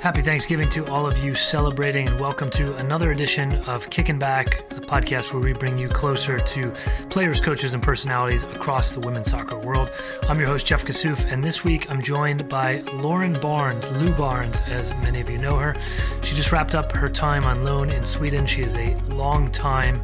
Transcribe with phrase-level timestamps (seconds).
[0.00, 4.60] Happy Thanksgiving to all of you celebrating, and welcome to another edition of Kicking Back,
[4.70, 6.70] a podcast where we bring you closer to
[7.10, 9.90] players, coaches, and personalities across the women's soccer world.
[10.28, 14.60] I'm your host, Jeff Kassouf, and this week I'm joined by Lauren Barnes, Lou Barnes,
[14.68, 15.74] as many of you know her.
[16.22, 18.46] She just wrapped up her time on loan in Sweden.
[18.46, 20.00] She is a long-time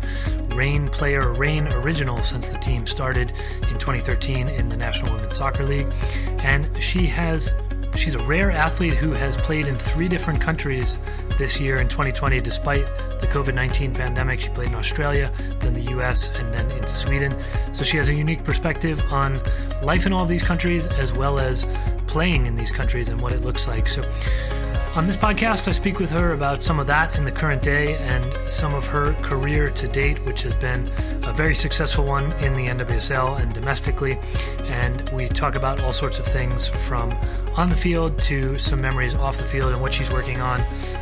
[0.56, 3.32] Reign player, Reign original since the team started
[3.70, 5.92] in 2013 in the National Women's Soccer League,
[6.38, 7.52] and she has
[7.96, 10.98] She's a rare athlete who has played in three different countries
[11.38, 12.84] this year in 2020, despite
[13.20, 14.40] the COVID 19 pandemic.
[14.40, 17.36] She played in Australia, then the US, and then in Sweden.
[17.72, 19.40] So she has a unique perspective on
[19.82, 21.66] life in all of these countries, as well as
[22.06, 23.88] playing in these countries and what it looks like.
[23.88, 24.02] So
[24.94, 27.96] on this podcast, I speak with her about some of that in the current day
[27.96, 30.88] and some of her career to date, which has been
[31.24, 34.18] a very successful one in the NWSL and domestically.
[34.66, 37.10] And we talk about all sorts of things from
[37.56, 40.60] on the field to some memories off the field and what she's working on,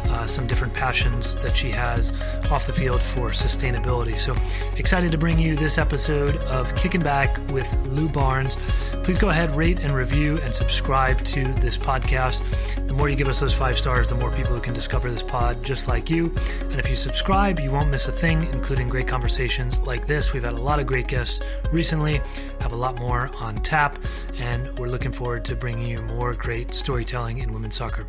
[0.08, 2.12] uh, some different passions that she has
[2.50, 4.18] off the field for sustainability.
[4.18, 4.36] So
[4.76, 8.56] excited to bring you this episode of Kicking Back with Lou Barnes.
[9.02, 12.42] Please go ahead, rate and review and subscribe to this podcast.
[12.86, 15.24] The more you give us those five stars, the more people who can discover this
[15.24, 16.32] pod just like you.
[16.60, 20.32] And if you subscribe, you won't miss a thing, including great conversations like this.
[20.32, 21.40] We've had a lot of great guests
[21.72, 22.20] recently,
[22.60, 23.98] have a lot more on tap,
[24.34, 28.06] and we're looking forward to bringing you more great storytelling in women's soccer.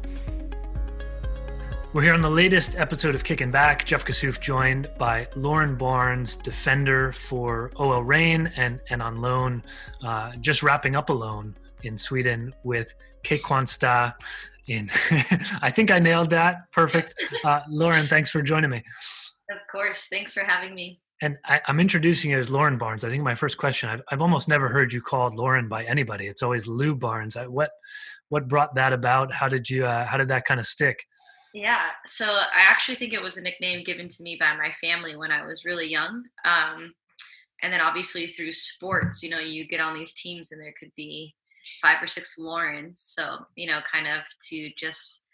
[1.92, 3.84] We're here on the latest episode of Kicking Back.
[3.84, 9.64] Jeff Kassouf joined by Lauren Barnes, defender for OL Reign and, and on loan,
[10.04, 14.14] uh, just wrapping up a loan in Sweden with Kristianstad.
[14.68, 14.90] In
[15.62, 16.72] I think I nailed that.
[16.72, 17.16] Perfect.
[17.44, 18.82] Uh, Lauren, thanks for joining me.
[19.52, 20.08] Of course.
[20.10, 21.02] Thanks for having me.
[21.22, 23.04] And I, am introducing you as Lauren Barnes.
[23.04, 26.28] I think my first question, I've, I've almost never heard you called Lauren by anybody.
[26.28, 27.36] It's always Lou Barnes.
[27.36, 27.72] I, what
[28.30, 29.34] what brought that about?
[29.34, 31.06] How did you uh, how did that kind of stick?
[31.54, 35.16] Yeah, so I actually think it was a nickname given to me by my family
[35.16, 36.24] when I was really young.
[36.46, 36.94] Um,
[37.62, 40.92] and then obviously through sports, you know, you get on these teams and there could
[40.98, 41.34] be
[41.82, 43.00] five or six Laurens.
[43.00, 45.26] So, you know, kind of to just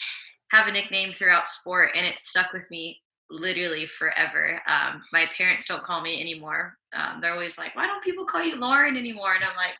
[0.51, 1.91] have a nickname throughout sport.
[1.95, 4.61] And it stuck with me literally forever.
[4.67, 6.77] Um, my parents don't call me anymore.
[6.93, 9.35] Um, they're always like, why don't people call you Lauren anymore?
[9.35, 9.75] And I'm like,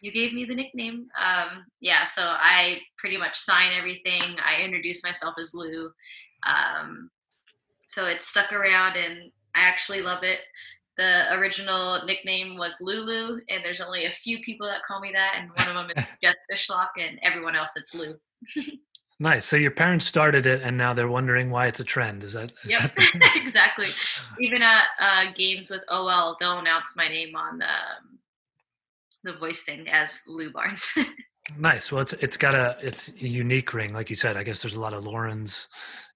[0.00, 1.06] you gave me the nickname.
[1.22, 4.36] Um, yeah, so I pretty much sign everything.
[4.44, 5.90] I introduce myself as Lou.
[6.46, 7.10] Um,
[7.86, 10.40] so it stuck around and I actually love it.
[10.96, 15.34] The original nickname was Lulu, and there's only a few people that call me that,
[15.36, 18.14] and one of them is Jess Fishlock, and everyone else it's Lou.
[19.18, 19.44] nice.
[19.44, 22.22] So your parents started it, and now they're wondering why it's a trend.
[22.22, 22.52] Is that?
[22.64, 23.86] Is yep, that exactly.
[24.40, 28.18] Even at uh, games with OL, they'll announce my name on the um,
[29.24, 30.86] the voice thing as Lou Barnes.
[31.58, 31.90] nice.
[31.90, 34.36] Well, it's it's got a it's a unique ring, like you said.
[34.36, 35.68] I guess there's a lot of Laurens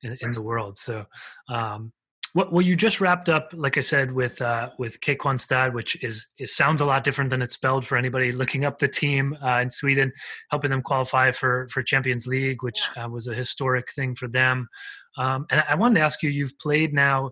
[0.03, 0.77] in, in the world.
[0.77, 1.05] So,
[1.49, 1.93] um,
[2.34, 6.49] well, you just wrapped up, like I said, with uh, with Kristianstad, which is it
[6.49, 9.71] sounds a lot different than it's spelled for anybody looking up the team uh, in
[9.71, 10.12] Sweden,
[10.50, 13.06] helping them qualify for for Champions League, which yeah.
[13.06, 14.69] uh, was a historic thing for them.
[15.16, 17.31] Um, and I wanted to ask you, you've played now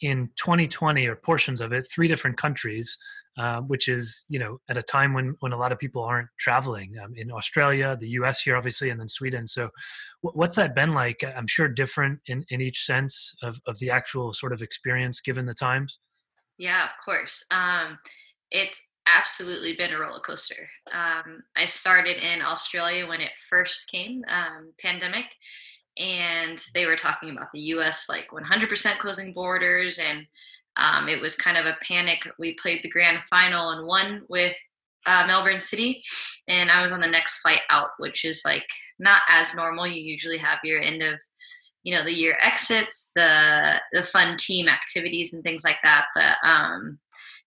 [0.00, 2.96] in 2020 or portions of it, three different countries.
[3.40, 6.28] Uh, which is you know at a time when when a lot of people aren't
[6.38, 8.42] traveling um, in Australia, the U.S.
[8.42, 9.46] here obviously, and then Sweden.
[9.46, 9.70] So,
[10.22, 11.24] w- what's that been like?
[11.24, 15.46] I'm sure different in in each sense of of the actual sort of experience given
[15.46, 16.00] the times.
[16.58, 17.42] Yeah, of course.
[17.50, 17.98] Um,
[18.50, 20.68] it's absolutely been a roller coaster.
[20.92, 25.28] Um, I started in Australia when it first came, um, pandemic,
[25.96, 28.06] and they were talking about the U.S.
[28.06, 30.26] like 100% closing borders and
[30.76, 32.26] um, it was kind of a panic.
[32.38, 34.56] We played the grand final and won with
[35.06, 36.02] uh, Melbourne City,
[36.48, 38.66] and I was on the next flight out, which is like
[38.98, 39.86] not as normal.
[39.86, 41.20] You usually have your end of
[41.82, 46.06] you know the year exits, the the fun team activities and things like that.
[46.14, 46.98] But um,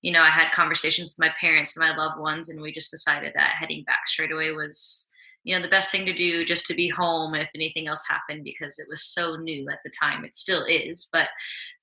[0.02, 2.92] you know, I had conversations with my parents and my loved ones, and we just
[2.92, 5.10] decided that heading back straight away was
[5.44, 8.44] you know the best thing to do just to be home if anything else happened
[8.44, 10.24] because it was so new at the time.
[10.24, 11.30] It still is but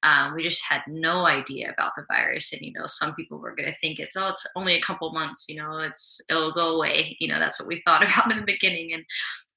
[0.03, 2.53] um, we just had no idea about the virus.
[2.53, 5.13] And you know some people were going to think it's oh it's only a couple
[5.13, 7.17] months you know it's it'll go away.
[7.21, 8.93] You know that's what we thought about in the beginning.
[8.93, 9.05] And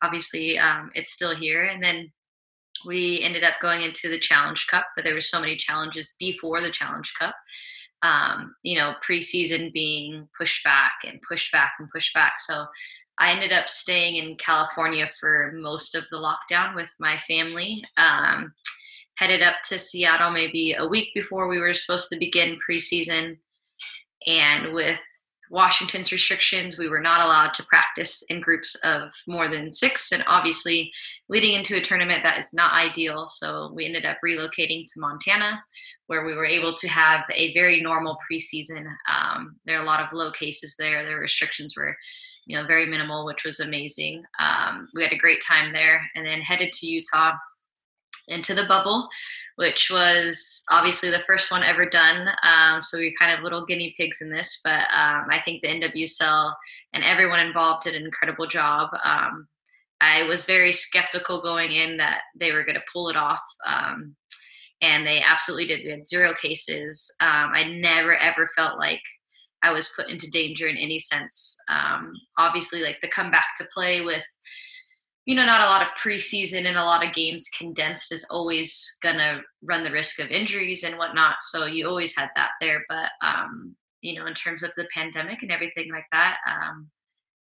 [0.01, 1.63] obviously um, it's still here.
[1.63, 2.11] And then
[2.85, 6.59] we ended up going into the challenge cup but there were so many challenges before
[6.59, 7.35] the challenge cup
[8.03, 12.33] um, you know preseason being pushed back and pushed back and pushed back.
[12.39, 12.65] So
[13.19, 17.83] I ended up staying in California for most of the lockdown with my family.
[17.97, 18.53] Um,
[19.17, 23.37] headed up to Seattle maybe a week before we were supposed to begin preseason.
[24.25, 24.99] And with
[25.51, 30.11] Washington's restrictions, we were not allowed to practice in groups of more than six.
[30.11, 30.91] And obviously,
[31.29, 33.27] leading into a tournament, that is not ideal.
[33.27, 35.61] So we ended up relocating to Montana,
[36.07, 38.87] where we were able to have a very normal preseason.
[39.07, 41.05] Um, there are a lot of low cases there.
[41.05, 41.95] The restrictions were
[42.45, 44.23] you know, very minimal, which was amazing.
[44.39, 47.33] Um, we had a great time there, and then headed to Utah
[48.27, 49.09] into the bubble,
[49.57, 52.29] which was obviously the first one ever done.
[52.43, 55.67] Um, so we kind of little guinea pigs in this, but um, I think the
[55.69, 56.53] NWSL
[56.93, 58.89] and everyone involved did an incredible job.
[59.03, 59.47] Um,
[59.99, 63.41] I was very skeptical going in that they were going to pull it off.
[63.65, 64.15] Um,
[64.81, 65.83] and they absolutely did.
[65.83, 67.13] We had zero cases.
[67.21, 69.01] Um, I never ever felt like
[69.63, 71.57] I was put into danger in any sense.
[71.69, 74.25] Um, obviously, like the comeback to play with,
[75.25, 78.97] you know, not a lot of preseason and a lot of games condensed is always
[79.01, 81.35] gonna run the risk of injuries and whatnot.
[81.41, 82.83] So you always had that there.
[82.89, 86.89] But um, you know, in terms of the pandemic and everything like that, um,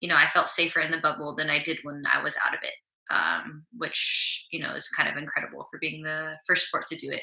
[0.00, 2.54] you know, I felt safer in the bubble than I did when I was out
[2.54, 2.74] of it.
[3.10, 7.10] Um, which you know is kind of incredible for being the first sport to do
[7.10, 7.22] it.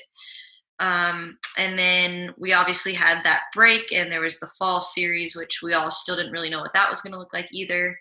[0.79, 5.59] Um, and then we obviously had that break, and there was the fall series, which
[5.61, 7.97] we all still didn't really know what that was going to look like either.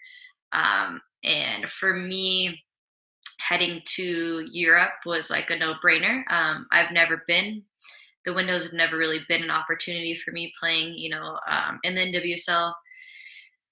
[0.53, 2.63] Um, and for me,
[3.41, 6.23] heading to Europe was like a no brainer.
[6.31, 7.63] Um, I've never been,
[8.25, 11.95] the windows have never really been an opportunity for me playing, you know, um, in
[11.95, 12.73] the NWSL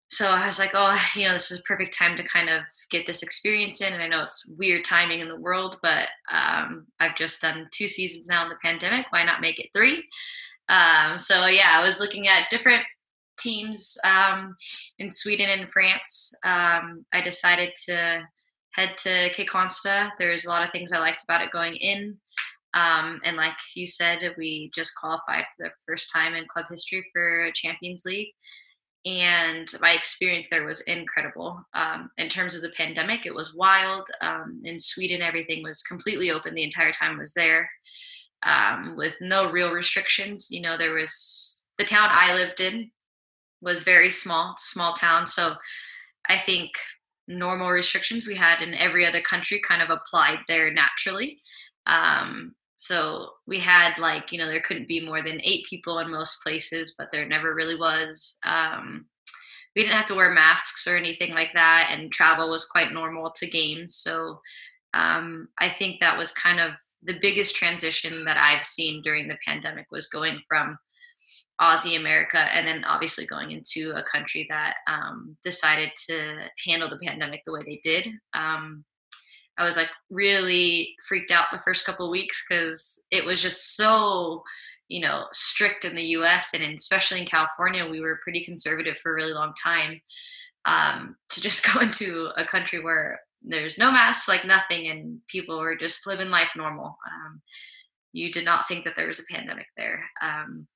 [0.09, 2.63] so I was like, oh, you know, this is a perfect time to kind of
[2.91, 3.93] get this experience in.
[3.93, 7.89] And I know it's weird timing in the world, but um, I've just done two
[7.89, 9.07] seasons now in the pandemic.
[9.11, 10.05] Why not make it three?
[10.69, 12.83] Um, so yeah, I was looking at different
[13.39, 14.57] teams um,
[14.99, 16.35] in Sweden and France.
[16.45, 18.27] Um, I decided to
[18.73, 20.11] head to Kristianstad.
[20.19, 22.17] There's a lot of things I liked about it going in.
[22.75, 27.03] Um, and like you said, we just qualified for the first time in club history
[27.13, 28.35] for Champions League
[29.07, 31.63] and my experience there was incredible.
[31.75, 34.09] Um, in terms of the pandemic, it was wild.
[34.21, 37.71] Um, in Sweden, everything was completely open the entire time I was there,
[38.45, 40.49] um, with no real restrictions.
[40.51, 42.91] You know, there was the town I lived in
[43.63, 45.27] was very small, small town.
[45.27, 45.55] So
[46.29, 46.73] I think
[47.29, 51.39] normal restrictions we had in every other country kind of applied there naturally.
[51.87, 56.11] Um, so we had like you know there couldn't be more than eight people in
[56.11, 59.07] most places but there never really was um,
[59.75, 63.31] we didn't have to wear masks or anything like that and travel was quite normal
[63.31, 64.41] to games so
[64.95, 69.39] um, i think that was kind of the biggest transition that i've seen during the
[69.47, 70.77] pandemic was going from
[71.61, 76.99] aussie america and then obviously going into a country that um, decided to handle the
[76.99, 78.09] pandemic the way they did.
[78.35, 78.85] Um,
[79.59, 83.77] I was like really freaked out the first couple of weeks because it was just
[83.77, 84.43] so,
[84.89, 86.53] you know, strict in the U.S.
[86.55, 90.01] and in, especially in California, we were pretty conservative for a really long time.
[90.67, 95.59] Um, to just go into a country where there's no masks, like nothing, and people
[95.59, 96.97] were just living life normal.
[97.07, 97.41] Um,
[98.13, 100.05] you did not think that there was a pandemic there.
[100.23, 100.67] Um,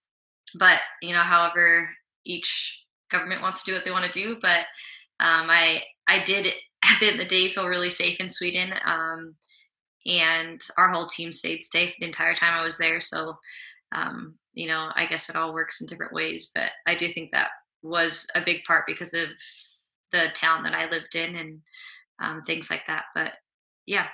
[0.54, 1.90] but you know, however,
[2.25, 4.38] each government wants to do what they want to do.
[4.40, 4.66] But
[5.21, 6.52] um, I I did
[6.99, 8.73] the end of the day feel really safe in Sweden.
[8.85, 9.35] Um,
[10.06, 13.00] and our whole team stayed safe the entire time I was there.
[13.00, 13.35] So,
[13.92, 17.30] um, you know, I guess it all works in different ways, but I do think
[17.30, 17.50] that
[17.82, 19.28] was a big part because of
[20.12, 21.61] the town that I lived in and
[22.20, 23.04] um, things like that.
[23.14, 23.32] But
[23.87, 24.06] yeah,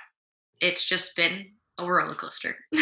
[0.61, 2.55] it's just been a roller coaster.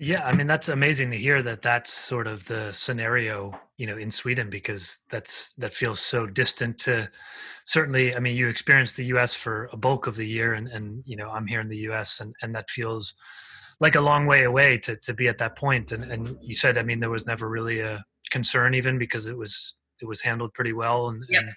[0.00, 3.96] Yeah, I mean that's amazing to hear that that's sort of the scenario, you know,
[3.96, 7.10] in Sweden because that's that feels so distant to
[7.66, 11.02] certainly I mean you experienced the US for a bulk of the year and and
[11.04, 13.14] you know, I'm here in the US and and that feels
[13.80, 16.78] like a long way away to to be at that point and and you said
[16.78, 20.54] I mean there was never really a concern even because it was it was handled
[20.54, 21.42] pretty well and, yep.
[21.42, 21.52] and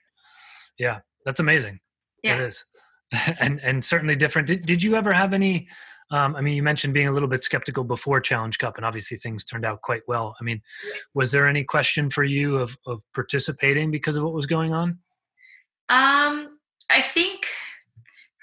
[0.80, 1.80] yeah, that's amazing.
[2.24, 2.38] Yeah.
[2.38, 2.66] It is.
[3.40, 4.48] and and certainly different.
[4.48, 5.68] Did did you ever have any
[6.12, 9.18] um, I mean, you mentioned being a little bit skeptical before Challenge Cup, and obviously
[9.18, 10.36] things turned out quite well.
[10.40, 10.62] I mean,
[11.14, 15.00] was there any question for you of of participating because of what was going on?
[15.90, 17.46] Um, I think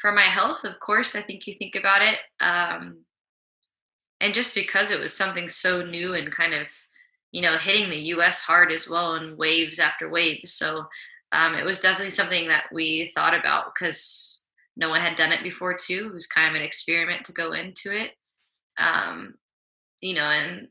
[0.01, 2.19] for my health, of course, I think you think about it.
[2.41, 3.05] Um,
[4.21, 6.69] and just because it was something so new and kind of,
[7.33, 10.53] you know, hitting the US hard as well in waves after waves.
[10.53, 10.85] So
[11.33, 14.38] um, it was definitely something that we thought about because
[14.79, 16.07] no one had done it before, too.
[16.07, 18.13] It was kind of an experiment to go into it.
[18.79, 19.35] Um,
[20.01, 20.69] you know, and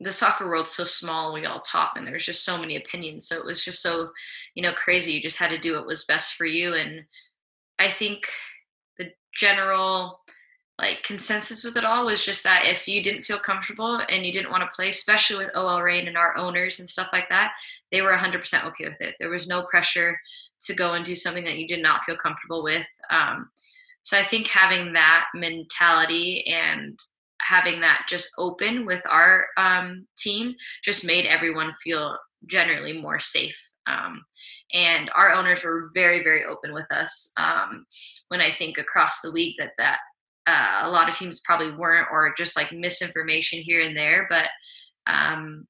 [0.00, 3.28] the soccer world's so small we all talk and there's just so many opinions.
[3.28, 4.10] So it was just so
[4.54, 5.12] you know crazy.
[5.12, 6.74] You just had to do what was best for you.
[6.74, 7.02] And
[7.78, 8.26] i think
[8.98, 10.20] the general
[10.78, 14.32] like consensus with it all was just that if you didn't feel comfortable and you
[14.32, 17.52] didn't want to play especially with ol reign and our owners and stuff like that
[17.90, 19.14] they were 100% okay with it.
[19.18, 20.18] There was no pressure
[20.64, 23.48] to go and do something that you did not feel comfortable with um,
[24.02, 26.98] so i think having that mentality and
[27.42, 30.54] having that just open with our um, team
[30.84, 32.16] just made everyone feel
[32.46, 33.56] generally more safe.
[33.86, 34.24] Um,
[34.72, 37.32] and our owners were very, very open with us.
[37.36, 37.84] Um,
[38.28, 39.98] when I think across the week that that
[40.46, 44.48] uh, a lot of teams probably weren't, or just like misinformation here and there, but
[45.06, 45.66] um,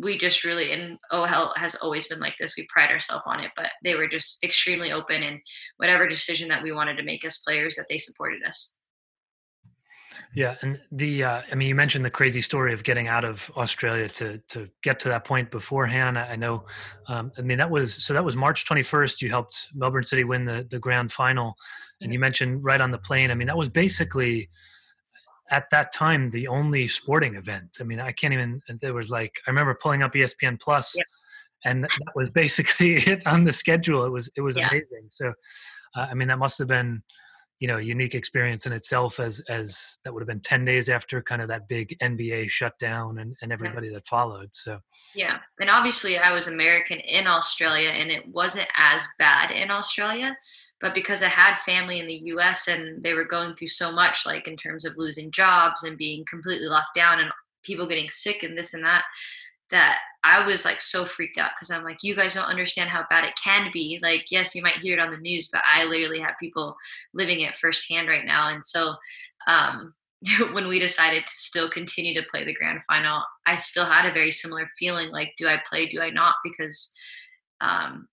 [0.00, 2.56] we just really and OL has always been like this.
[2.56, 5.40] We pride ourselves on it, but they were just extremely open and
[5.76, 8.76] whatever decision that we wanted to make as players, that they supported us.
[10.32, 13.50] Yeah, and the uh, I mean, you mentioned the crazy story of getting out of
[13.56, 16.18] Australia to to get to that point beforehand.
[16.18, 16.66] I know,
[17.08, 19.22] um, I mean, that was so that was March 21st.
[19.22, 21.56] You helped Melbourne City win the the grand final,
[22.00, 23.32] and you mentioned right on the plane.
[23.32, 24.50] I mean, that was basically
[25.50, 27.78] at that time the only sporting event.
[27.80, 28.60] I mean, I can't even.
[28.80, 31.02] There was like I remember pulling up ESPN Plus, yeah.
[31.64, 34.04] and that was basically it on the schedule.
[34.04, 34.68] It was it was yeah.
[34.68, 35.06] amazing.
[35.08, 35.28] So,
[35.96, 37.02] uh, I mean, that must have been
[37.60, 40.88] you know a unique experience in itself as as that would have been 10 days
[40.88, 43.94] after kind of that big nba shutdown and, and everybody yeah.
[43.94, 44.80] that followed so
[45.14, 50.34] yeah and obviously i was american in australia and it wasn't as bad in australia
[50.80, 54.26] but because i had family in the us and they were going through so much
[54.26, 57.30] like in terms of losing jobs and being completely locked down and
[57.62, 59.04] people getting sick and this and that
[59.70, 63.04] that I was like so freaked out because I'm like, you guys don't understand how
[63.08, 63.98] bad it can be.
[64.02, 66.76] Like, yes, you might hear it on the news, but I literally have people
[67.14, 68.50] living it firsthand right now.
[68.50, 68.94] And so,
[69.46, 69.94] um,
[70.52, 74.12] when we decided to still continue to play the grand final, I still had a
[74.12, 75.86] very similar feeling like, do I play?
[75.86, 76.34] Do I not?
[76.44, 76.92] Because,
[77.60, 78.08] um,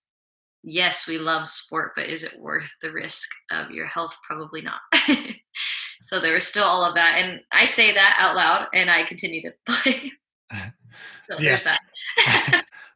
[0.62, 4.16] yes, we love sport, but is it worth the risk of your health?
[4.26, 4.80] Probably not.
[6.00, 7.16] so there was still all of that.
[7.18, 10.12] And I say that out loud and I continue to play.
[11.20, 11.80] So there's that.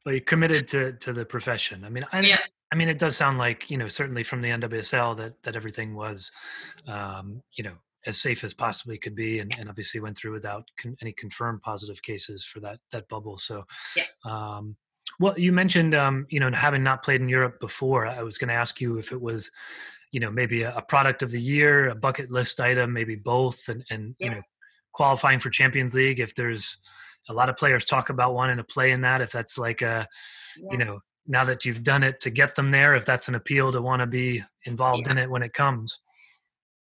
[0.06, 1.84] well, you committed to to the profession.
[1.84, 2.38] I mean, I, yeah.
[2.72, 5.94] I mean, it does sound like you know certainly from the NWSL that that everything
[5.94, 6.32] was,
[6.88, 7.74] um, you know,
[8.06, 11.60] as safe as possibly could be, and, and obviously went through without con- any confirmed
[11.60, 13.36] positive cases for that that bubble.
[13.36, 13.64] So,
[13.94, 14.04] yeah.
[14.24, 14.76] Um,
[15.20, 18.06] well, you mentioned um, you know having not played in Europe before.
[18.06, 19.50] I was going to ask you if it was,
[20.10, 23.68] you know, maybe a, a, product of the year, a bucket list item, maybe both,
[23.68, 24.26] and and yeah.
[24.26, 24.42] you know,
[24.92, 26.20] qualifying for Champions League.
[26.20, 26.78] If there's
[27.28, 30.06] a lot of players talk about wanting to play in that if that's like a
[30.56, 30.72] yeah.
[30.72, 33.70] you know now that you've done it to get them there if that's an appeal
[33.72, 35.12] to want to be involved yeah.
[35.12, 36.00] in it when it comes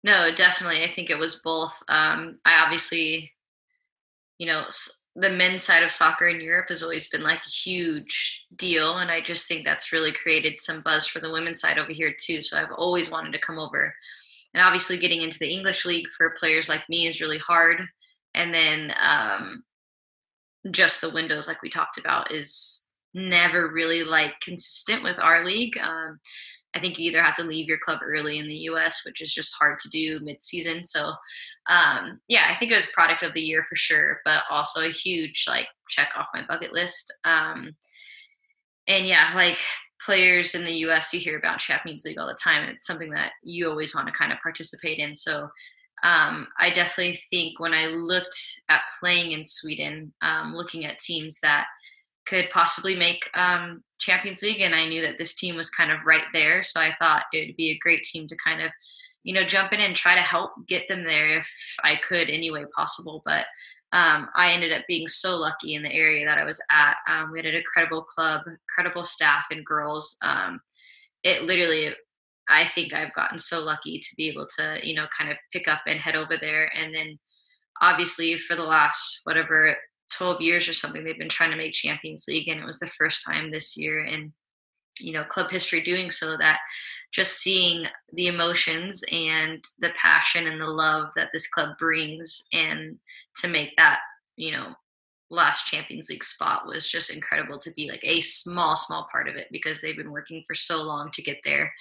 [0.05, 3.33] no definitely i think it was both um, i obviously
[4.39, 4.65] you know
[5.21, 9.11] the men's side of soccer in europe has always been like a huge deal and
[9.11, 12.43] i just think that's really created some buzz for the women's side over here too.
[12.43, 13.95] So i've always wanted to come over.
[14.55, 17.83] And obviously getting into the english league for players like me is really hard.
[18.35, 19.65] And then um,
[20.71, 25.77] just the windows like we talked about is never really like consistent with our league.
[25.79, 26.21] Um,
[26.75, 29.33] i think you either have to leave your club early in the us which is
[29.33, 31.13] just hard to do mid-season so
[31.69, 34.93] um, yeah i think it was product of the year for sure but also a
[34.93, 37.75] huge like check off my bucket list um,
[38.87, 39.59] and yeah like
[40.05, 43.11] players in the us you hear about champions league all the time and it's something
[43.11, 45.49] that you always want to kind of participate in so
[46.03, 51.41] um, I definitely think when I looked at playing in Sweden, um, looking at teams
[51.41, 51.67] that
[52.29, 55.99] could possibly make um, Champions League, and I knew that this team was kind of
[56.05, 56.63] right there.
[56.63, 58.71] So I thought it would be a great team to kind of,
[59.25, 61.51] you know, jump in and try to help get them there if
[61.83, 63.23] I could any way possible.
[63.25, 63.47] But
[63.93, 66.97] um, I ended up being so lucky in the area that I was at.
[67.09, 70.17] Um, we had an incredible club, incredible staff and girls.
[70.23, 70.61] Um,
[71.23, 71.95] it literally
[72.49, 75.69] I think I've gotten so lucky to be able to, you know, kind of pick
[75.69, 76.71] up and head over there.
[76.75, 77.19] And then
[77.83, 79.77] obviously for the last whatever
[80.13, 82.49] 12 years or something, they've been trying to make Champions League.
[82.49, 84.33] And it was the first time this year in,
[84.99, 86.61] you know, club history doing so that
[87.13, 92.99] just seeing the emotions and the passion and the love that this club brings and
[93.41, 94.01] to make that,
[94.37, 94.75] you know,
[95.31, 99.37] last Champions League spot was just incredible to be like a small, small part of
[99.37, 101.73] it because they've been working for so long to get there.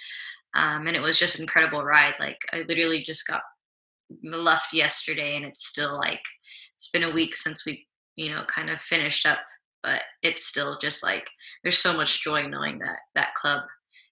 [0.54, 2.14] Um, and it was just an incredible ride.
[2.20, 3.42] Like I literally just got
[4.22, 6.22] left yesterday and it's still like
[6.74, 7.86] it's been a week since we,
[8.18, 9.38] you know, kind of finished up,
[9.82, 11.30] but it's still just like
[11.62, 13.62] there's so much joy knowing that that club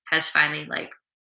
[0.08, 0.90] has finally like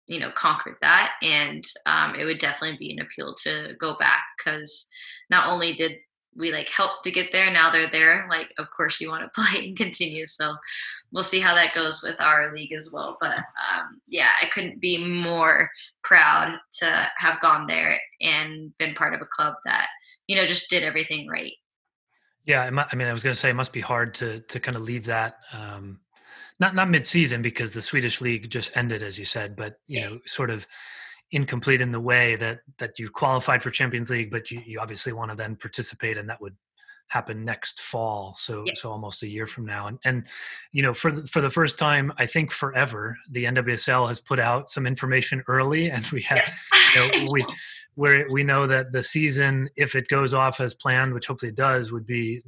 [0.06, 4.22] you know conquered that and um, it would definitely be an appeal to go back
[4.36, 4.86] because
[5.30, 5.92] not only did
[6.36, 9.30] we like help to get there now they're there like of course you want to
[9.42, 10.54] play and continue so
[11.10, 14.78] we'll see how that goes with our league as well but um, yeah i couldn't
[14.80, 15.70] be more
[16.04, 19.88] proud to have gone there and been part of a club that
[20.26, 21.52] you know just did everything right
[22.48, 24.76] yeah i mean i was going to say it must be hard to to kind
[24.76, 26.00] of leave that um,
[26.58, 30.18] not not mid-season because the swedish league just ended as you said but you know
[30.26, 30.66] sort of
[31.32, 35.12] incomplete in the way that that you qualified for Champions League, but you, you obviously
[35.12, 36.56] want to then participate, and that would
[37.08, 38.72] happen next fall so yeah.
[38.76, 40.26] so almost a year from now and and
[40.72, 44.38] you know for the, for the first time i think forever the nwsl has put
[44.38, 46.42] out some information early and we have
[46.94, 47.04] yeah.
[47.04, 47.44] you know we
[47.94, 51.56] where we know that the season if it goes off as planned which hopefully it
[51.56, 52.40] does would be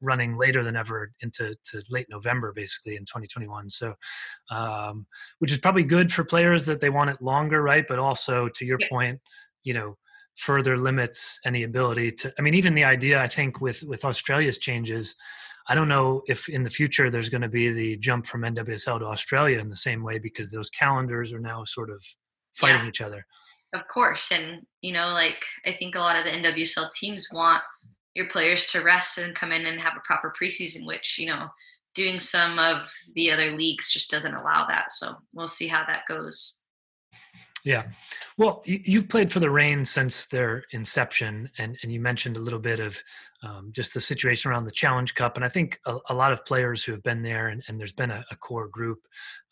[0.00, 3.70] running later than ever into to late November, basically in 2021.
[3.70, 3.94] So,
[4.50, 5.06] um,
[5.38, 7.86] which is probably good for players that they want it longer, right?
[7.86, 8.88] But also, to your yeah.
[8.88, 9.20] point,
[9.64, 9.96] you know,
[10.36, 12.32] further limits any ability to.
[12.38, 15.14] I mean, even the idea I think with with Australia's changes.
[15.68, 19.00] I don't know if in the future there's going to be the jump from NWSL
[19.00, 22.00] to Australia in the same way because those calendars are now sort of
[22.54, 22.88] fighting yeah.
[22.88, 23.26] each other.
[23.74, 27.62] Of course, and you know, like I think a lot of the NWSL teams want
[28.16, 31.48] your players to rest and come in and have a proper preseason, which, you know,
[31.94, 34.90] doing some of the other leagues just doesn't allow that.
[34.90, 36.62] So we'll see how that goes.
[37.66, 37.86] Yeah.
[38.38, 42.60] Well, you've played for the Reign since their inception, and, and you mentioned a little
[42.60, 42.96] bit of
[43.42, 45.34] um, just the situation around the Challenge Cup.
[45.34, 47.90] And I think a, a lot of players who have been there, and, and there's
[47.90, 49.00] been a, a core group,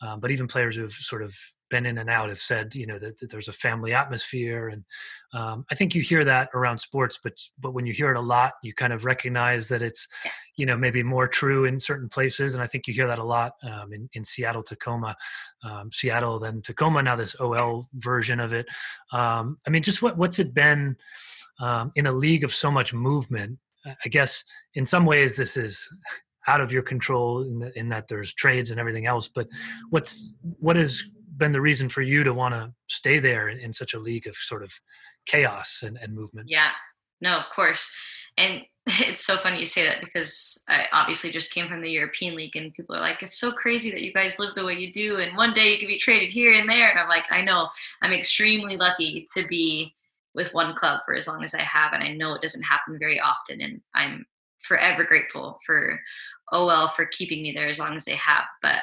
[0.00, 1.36] um, but even players who have sort of
[1.74, 4.84] been in and out have said you know that, that there's a family atmosphere and
[5.32, 8.28] um, i think you hear that around sports but but when you hear it a
[8.36, 10.06] lot you kind of recognize that it's
[10.56, 13.24] you know maybe more true in certain places and i think you hear that a
[13.24, 15.16] lot um, in, in seattle tacoma
[15.64, 18.66] um, seattle then tacoma now this ol version of it.
[19.12, 20.96] Um, i mean just what what's it been
[21.60, 23.58] um, in a league of so much movement?
[23.86, 24.44] I guess
[24.74, 25.88] in some ways this is
[26.46, 29.46] out of your control in, the, in, that there's trades and everything else but
[29.90, 33.72] what's what is been the reason for you to want to stay there in, in,
[33.72, 34.72] such a league of sort of
[35.26, 36.48] chaos and, and movement?
[36.48, 36.70] Yeah,
[37.20, 37.88] no, of course.
[38.36, 42.36] And it's so funny you say that because I obviously just came from the European
[42.36, 44.92] League and people are like, it's so crazy that you guys live the way you
[44.92, 45.18] do.
[45.18, 46.90] And one day you could be traded here and there.
[46.90, 47.68] And I'm like, I know
[48.02, 49.94] I'm extremely lucky to be
[50.34, 51.92] with one club for as long as I have.
[51.92, 53.60] And I know it doesn't happen very often.
[53.60, 54.26] And I'm
[54.60, 56.00] forever grateful for
[56.52, 58.44] OL for keeping me there as long as they have.
[58.60, 58.80] But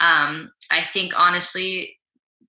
[0.00, 1.98] um, I think honestly,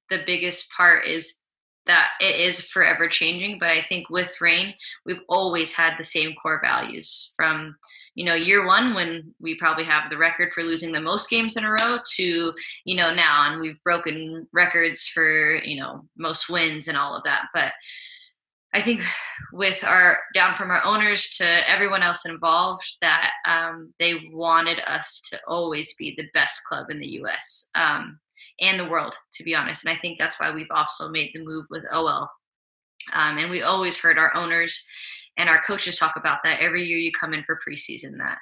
[0.09, 1.39] the biggest part is
[1.85, 3.57] that it is forever changing.
[3.59, 4.73] But I think with Reign
[5.05, 7.75] we've always had the same core values from
[8.15, 11.57] you know year one when we probably have the record for losing the most games
[11.57, 12.53] in a row to
[12.85, 17.23] you know now and we've broken records for you know most wins and all of
[17.23, 17.73] that but
[18.73, 19.01] I think
[19.51, 25.21] with our down from our owners to everyone else involved that um, they wanted us
[25.29, 27.69] to always be the best club in the U.S.
[27.75, 28.19] Um,
[28.59, 29.85] and the world, to be honest.
[29.85, 32.29] And I think that's why we've also made the move with OL.
[33.13, 34.83] Um, and we always heard our owners
[35.37, 38.17] and our coaches talk about that every year you come in for preseason.
[38.17, 38.37] That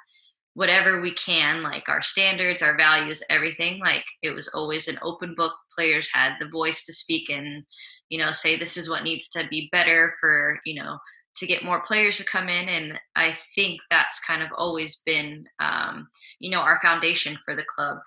[0.54, 5.34] whatever we can, like our standards, our values, everything, like it was always an open
[5.36, 5.54] book.
[5.76, 7.64] Players had the voice to speak and
[8.12, 11.00] you know say this is what needs to be better for you know
[11.34, 15.46] to get more players to come in and i think that's kind of always been
[15.60, 16.08] um,
[16.40, 17.98] you know our foundation for the club.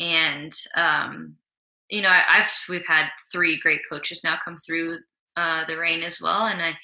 [0.00, 1.36] And um,
[1.88, 4.98] you know I, have we've had three great coaches now come through
[5.36, 6.74] uh, the Reign as well and i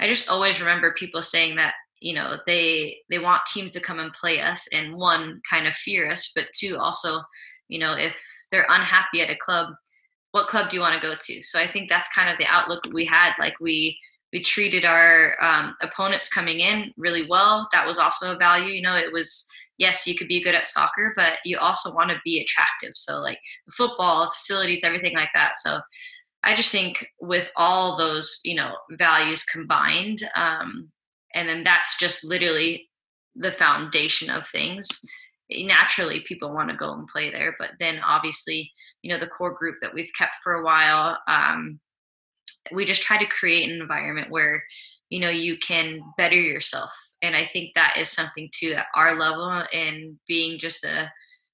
[0.00, 3.98] i just always remember people saying that you know they they want teams to come
[3.98, 7.20] and play us and one kind of fear us but two also
[7.68, 8.20] you know if
[8.50, 9.72] they're unhappy at a club
[10.32, 11.42] what club do you want to go to?
[11.42, 13.32] So I think that's kind of the outlook we had.
[13.38, 13.98] Like we
[14.32, 17.68] we treated our um, opponents coming in really well.
[17.72, 18.72] That was also a value.
[18.72, 19.46] You know, it was
[19.78, 22.92] yes, you could be good at soccer, but you also want to be attractive.
[22.94, 23.40] So like
[23.72, 25.56] football, facilities, everything like that.
[25.56, 25.80] So
[26.44, 30.90] I just think with all those you know values combined, um,
[31.34, 32.88] and then that's just literally
[33.36, 34.88] the foundation of things
[35.50, 38.70] naturally people want to go and play there but then obviously
[39.02, 41.78] you know the core group that we've kept for a while um,
[42.72, 44.62] we just try to create an environment where
[45.10, 46.90] you know you can better yourself.
[47.20, 51.12] And i think that is something too at our level and being just a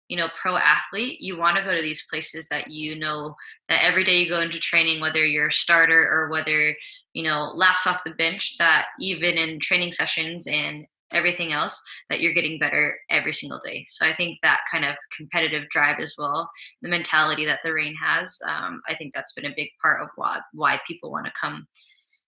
[0.09, 3.35] you know pro athlete you want to go to these places that you know
[3.69, 6.75] that every day you go into training whether you're a starter or whether
[7.13, 12.21] you know last off the bench that even in training sessions and everything else that
[12.21, 13.85] you're getting better every single day.
[13.89, 16.51] So i think that kind of competitive drive as well
[16.83, 20.09] the mentality that the Reign has um, i think that's been a big part of
[20.17, 21.67] why why people want to come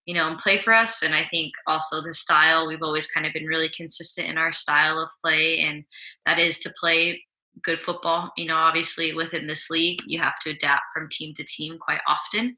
[0.06, 1.02] you know and play for us.
[1.02, 4.52] And i think also the style we've always kind of been really consistent in our
[4.52, 5.84] style of play and
[6.26, 7.22] that is to play
[7.62, 8.32] good football.
[8.36, 12.00] You know obviously within this league you have to adapt from team to team quite
[12.08, 12.56] often.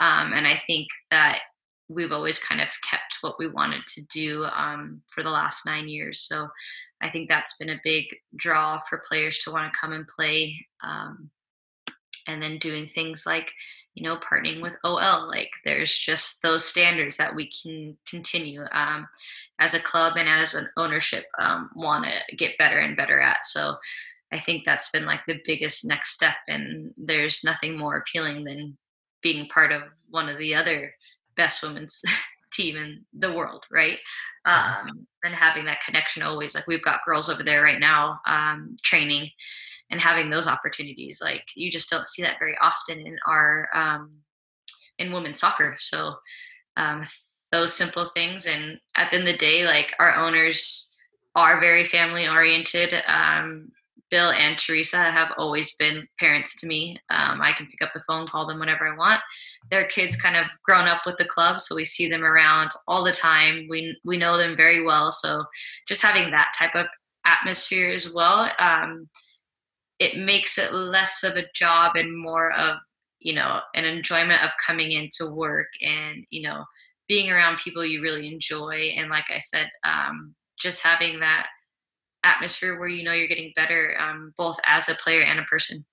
[0.00, 1.40] Um, and i think that
[1.88, 5.88] we've always kind of kept what we wanted to do um, for the last nine
[5.88, 6.20] years.
[6.20, 6.48] So
[7.00, 8.04] I think that's been a big
[8.36, 10.66] draw for players to want to come and play.
[10.82, 11.30] Um,
[12.28, 13.50] and then doing things like,
[13.94, 15.26] you know, partnering with OL.
[15.28, 19.08] Like there's just those standards that we can continue um,
[19.58, 23.46] as a club and as an ownership um, want to get better and better at.
[23.46, 23.76] So
[24.30, 26.36] I think that's been like the biggest next step.
[26.46, 28.76] And there's nothing more appealing than
[29.22, 30.92] being part of one of the other
[31.38, 32.02] best women's
[32.52, 33.98] team in the world, right?
[34.44, 36.54] Um, and having that connection always.
[36.54, 39.30] Like we've got girls over there right now um, training
[39.90, 41.20] and having those opportunities.
[41.22, 44.10] Like you just don't see that very often in our um,
[44.98, 45.76] in women's soccer.
[45.78, 46.16] So
[46.76, 47.06] um,
[47.52, 48.46] those simple things.
[48.46, 50.92] And at the end of the day, like our owners
[51.34, 52.92] are very family oriented.
[53.06, 53.70] Um,
[54.10, 56.96] Bill and Teresa have always been parents to me.
[57.10, 59.20] Um, I can pick up the phone, call them whenever I want.
[59.70, 63.04] Their kids kind of grown up with the club, so we see them around all
[63.04, 63.66] the time.
[63.68, 65.44] We we know them very well, so
[65.86, 66.86] just having that type of
[67.24, 69.08] atmosphere as well, um,
[69.98, 72.76] it makes it less of a job and more of
[73.20, 76.64] you know an enjoyment of coming into work and you know
[77.08, 78.92] being around people you really enjoy.
[78.96, 81.46] And like I said, um, just having that
[82.28, 85.84] atmosphere where you know you're getting better um, both as a player and a person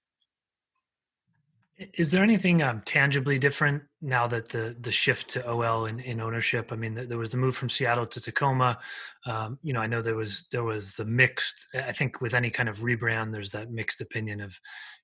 [1.77, 6.21] is there anything um, tangibly different now that the the shift to OL in, in
[6.21, 6.71] ownership?
[6.71, 8.79] I mean, there was the move from Seattle to Tacoma.
[9.25, 11.67] Um, you know, I know there was there was the mixed.
[11.75, 14.57] I think with any kind of rebrand, there's that mixed opinion of,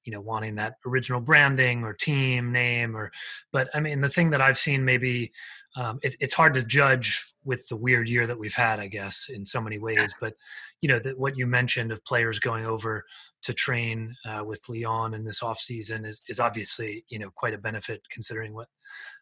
[0.05, 3.11] you know, wanting that original branding or team name or.
[3.51, 5.33] But I mean, the thing that I've seen maybe
[5.75, 9.27] um, it's it's hard to judge with the weird year that we've had, I guess,
[9.29, 10.13] in so many ways.
[10.19, 10.33] But
[10.81, 13.05] you know, that what you mentioned of players going over
[13.43, 17.53] to train uh, with Lyon in this off season is is obviously you know quite
[17.53, 18.67] a benefit considering what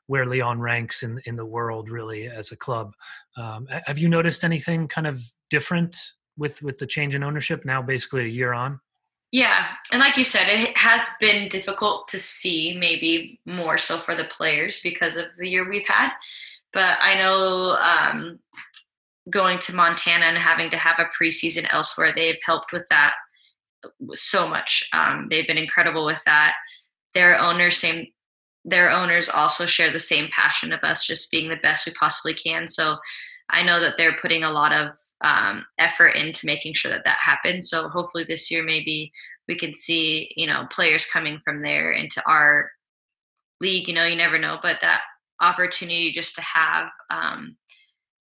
[0.08, 2.94] where Lyon ranks in in the world really as a club.
[3.38, 5.96] Um, have you noticed anything kind of different
[6.38, 8.80] with with the change in ownership now, basically a year on?
[9.32, 14.16] Yeah, and like you said, it has been difficult to see, maybe more so for
[14.16, 16.10] the players because of the year we've had.
[16.74, 18.40] But I know um,
[19.30, 23.16] going to Montana and having to have a preseason elsewhere, they've helped with that
[24.14, 24.88] so much.
[24.94, 26.56] Um, they've been incredible with that.
[27.14, 28.08] Their owners, same.
[28.66, 32.34] Their owners also share the same passion of us just being the best we possibly
[32.34, 32.68] can.
[32.68, 32.98] So
[33.50, 37.18] I know that they're putting a lot of um, effort into making sure that that
[37.20, 37.70] happens.
[37.70, 39.12] So hopefully this year, maybe
[39.48, 42.70] we can see you know players coming from there into our
[43.62, 43.88] league.
[43.88, 45.02] You know, you never know, but that
[45.42, 47.56] opportunity just to have, um,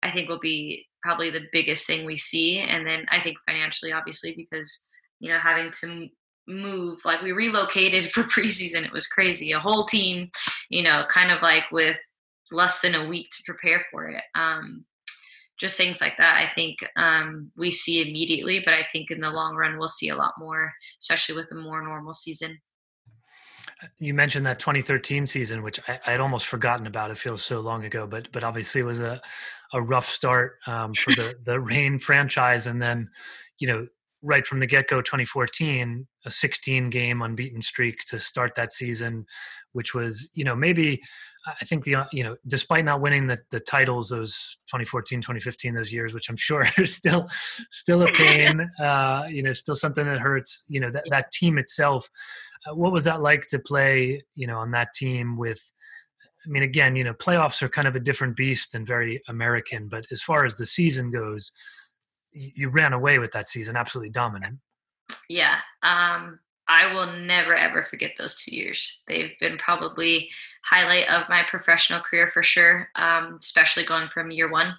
[0.03, 2.59] I think, will be probably the biggest thing we see.
[2.59, 4.87] And then I think financially, obviously, because
[5.21, 6.09] you know having to
[6.47, 9.53] move like we relocated for preseason it was crazy.
[9.53, 10.31] A whole team
[10.71, 11.99] you know kind of like with
[12.51, 14.23] less than a week to prepare for it.
[14.35, 14.85] Um,
[15.59, 19.31] just things like that i think um, we see immediately but i think in the
[19.31, 22.59] long run we'll see a lot more especially with a more normal season
[23.99, 27.85] you mentioned that 2013 season which I, i'd almost forgotten about it feels so long
[27.85, 29.21] ago but but obviously it was a,
[29.73, 33.09] a rough start um, for the the Reign franchise and then
[33.59, 33.87] you know
[34.23, 39.27] right from the get go 2014, a 16 game unbeaten streak to start that season,
[39.73, 41.01] which was, you know, maybe
[41.47, 45.93] I think the, you know, despite not winning the, the titles, those 2014, 2015, those
[45.93, 47.29] years, which I'm sure are still,
[47.71, 51.59] still a pain, uh, you know, still something that hurts, you know, that, that team
[51.59, 52.11] itself.
[52.67, 55.73] Uh, what was that like to play, you know, on that team with,
[56.47, 59.89] I mean, again, you know, playoffs are kind of a different beast and very American,
[59.89, 61.53] but as far as the season goes,
[62.33, 64.59] you ran away with that season, absolutely dominant.
[65.29, 69.01] Yeah, um, I will never ever forget those two years.
[69.09, 70.31] They've been probably
[70.63, 74.75] highlight of my professional career for sure, um, especially going from year one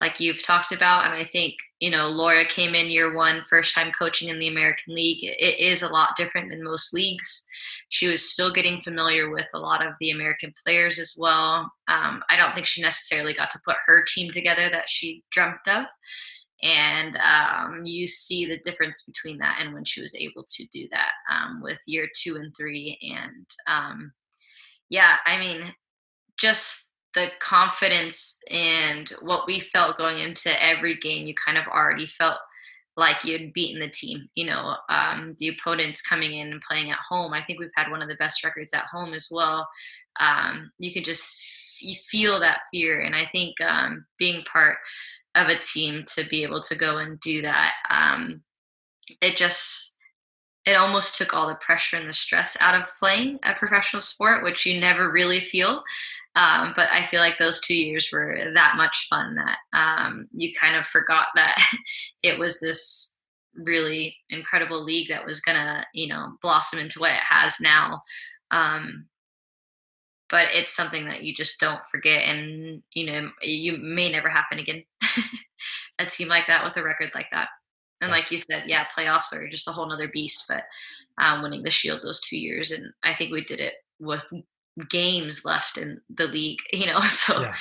[0.00, 1.04] like you've talked about.
[1.04, 4.48] And I think, you know, Laura came in year one, first time coaching in the
[4.48, 5.22] American League.
[5.22, 7.44] It is a lot different than most leagues.
[7.88, 11.72] She was still getting familiar with a lot of the American players as well.
[11.88, 15.66] Um, I don't think she necessarily got to put her team together that she dreamt
[15.66, 15.86] of.
[16.62, 20.88] And um, you see the difference between that and when she was able to do
[20.90, 22.98] that um, with year two and three.
[23.02, 24.12] And um,
[24.90, 25.62] yeah, I mean,
[26.38, 26.87] just
[27.18, 32.38] the confidence and what we felt going into every game, you kind of already felt
[32.96, 34.28] like you'd beaten the team.
[34.34, 37.32] You know, um, the opponents coming in and playing at home.
[37.32, 39.68] I think we've had one of the best records at home as well.
[40.20, 41.28] Um, you can just
[41.80, 44.76] you feel that fear, and I think um, being part
[45.34, 48.42] of a team to be able to go and do that, um,
[49.20, 49.87] it just
[50.66, 54.44] it almost took all the pressure and the stress out of playing a professional sport,
[54.44, 55.82] which you never really feel.
[56.36, 60.52] Um, but I feel like those two years were that much fun that um, you
[60.54, 61.56] kind of forgot that
[62.22, 63.16] it was this
[63.54, 68.02] really incredible league that was gonna, you know, blossom into what it has now.
[68.50, 69.06] Um,
[70.28, 74.58] but it's something that you just don't forget, and you know, you may never happen
[74.58, 74.84] again.
[75.98, 77.48] a team like that with a record like that.
[78.00, 80.44] And like you said, yeah, playoffs are just a whole nother beast.
[80.48, 80.64] But
[81.18, 84.24] um, winning the Shield those two years, and I think we did it with
[84.88, 86.60] games left in the league.
[86.72, 87.54] You know, so yeah,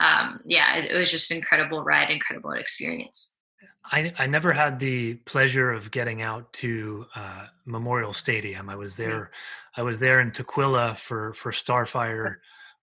[0.00, 3.36] um, yeah it, it, was just incredible ride, incredible experience.
[3.84, 8.70] I, I never had the pleasure of getting out to uh, Memorial Stadium.
[8.70, 9.02] I was mm-hmm.
[9.02, 9.20] there.
[9.20, 9.80] Mm-hmm.
[9.80, 12.36] I was there in Tukwila for for Starfire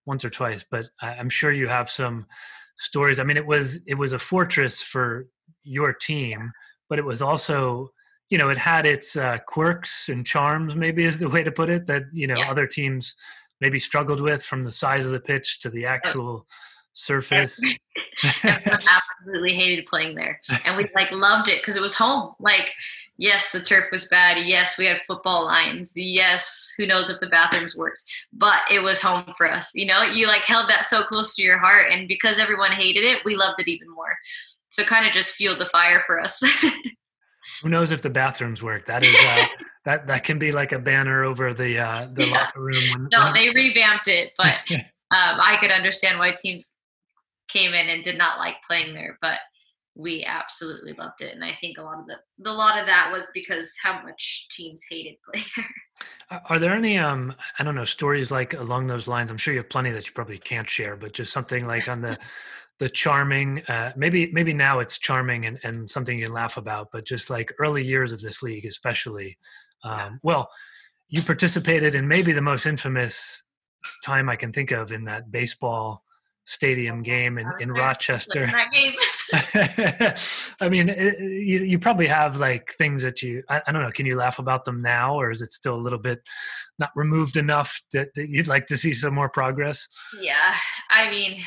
[0.06, 2.28] once or twice, but I, I'm sure you have some
[2.78, 3.19] stories.
[3.19, 5.28] I mean, it was it was a fortress for
[5.63, 6.52] your team
[6.89, 7.91] but it was also
[8.30, 11.69] you know it had its uh, quirks and charms maybe is the way to put
[11.69, 12.49] it that you know yeah.
[12.49, 13.15] other teams
[13.62, 16.47] maybe struggled with from the size of the pitch to the actual
[16.93, 17.60] surface.
[18.43, 22.73] Absolutely hated playing there and we like loved it because it was home like
[23.17, 27.28] yes the turf was bad yes we had football lines yes who knows if the
[27.28, 31.02] bathrooms worked but it was home for us you know you like held that so
[31.02, 34.17] close to your heart and because everyone hated it we loved it even more
[34.69, 36.41] so kind of just fueled the fire for us.
[37.62, 38.86] Who knows if the bathrooms work?
[38.86, 39.45] That is uh,
[39.86, 42.32] that that can be like a banner over the uh, the yeah.
[42.32, 42.77] locker room.
[42.93, 43.34] When, no, when...
[43.34, 44.79] they revamped it, but um,
[45.12, 46.75] I could understand why teams
[47.47, 49.39] came in and did not like playing there, but
[49.95, 53.10] we absolutely loved it, and I think a lot of the the lot of that
[53.12, 56.39] was because how much teams hated playing there.
[56.45, 59.32] Are there any um I don't know stories like along those lines?
[59.32, 62.01] I'm sure you have plenty that you probably can't share, but just something like on
[62.01, 62.17] the
[62.80, 67.06] the charming uh, maybe maybe now it's charming and, and something you laugh about but
[67.06, 69.38] just like early years of this league especially
[69.84, 70.10] um, yeah.
[70.24, 70.50] well
[71.10, 73.44] you participated in maybe the most infamous
[74.04, 76.04] time i can think of in that baseball
[76.46, 78.50] stadium game in, in rochester.
[80.60, 83.92] i mean it, you, you probably have like things that you I, I, don't know
[83.92, 86.22] can you laugh about them now or is it still a little bit
[86.80, 89.88] not removed enough that, that you'd like to see some more progress?
[90.20, 90.56] Yeah
[90.89, 91.39] i mean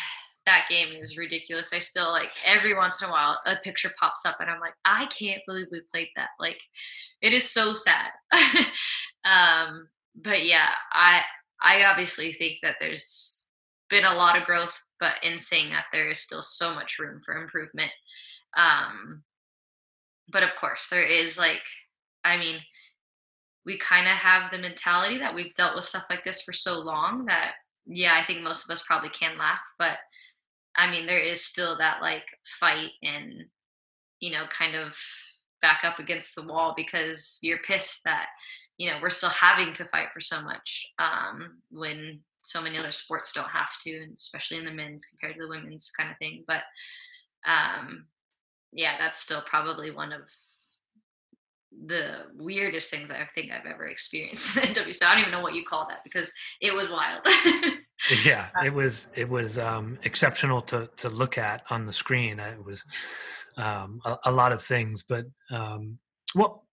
[0.47, 1.73] that game is ridiculous.
[1.73, 4.75] I still like every once in a while a picture pops up and I'm like,
[4.85, 6.31] I can't believe we played that.
[6.41, 6.59] Like
[7.21, 8.11] it is so sad.
[9.25, 11.23] um, but yeah, I
[11.63, 13.45] I obviously think that there's
[13.89, 17.21] been a lot of growth, but in saying that there is still so much room
[17.25, 17.93] for improvement.
[18.57, 19.23] Um,
[20.29, 21.63] but of course there is like
[22.25, 22.61] I mean,
[23.65, 26.81] we kind of have the mentality that we've dealt with stuff like this for so
[26.81, 27.55] long that
[27.87, 29.99] yeah, I think most of us probably can laugh, but
[30.77, 33.45] I mean, there is still that like fight and,
[34.21, 34.97] you know, kind of
[35.61, 38.27] back up against the wall because you're pissed that,
[38.79, 42.93] you know, we're still having to fight for so much um, when so many other
[42.93, 46.17] sports don't have to, and especially in the men's compared to the women's kind of
[46.19, 46.45] thing.
[46.47, 46.63] But
[47.47, 48.07] um,
[48.73, 50.29] yeah, that's still probably one of
[51.87, 55.03] the weirdest things I think I've ever experienced in the WC.
[55.05, 57.27] I don't even know what you call that because it was wild.
[58.25, 62.41] yeah, it was it was um, exceptional to to look at on the screen.
[62.41, 62.83] It was
[63.57, 65.99] um, a, a, lot of things, but um,
[66.35, 66.67] well,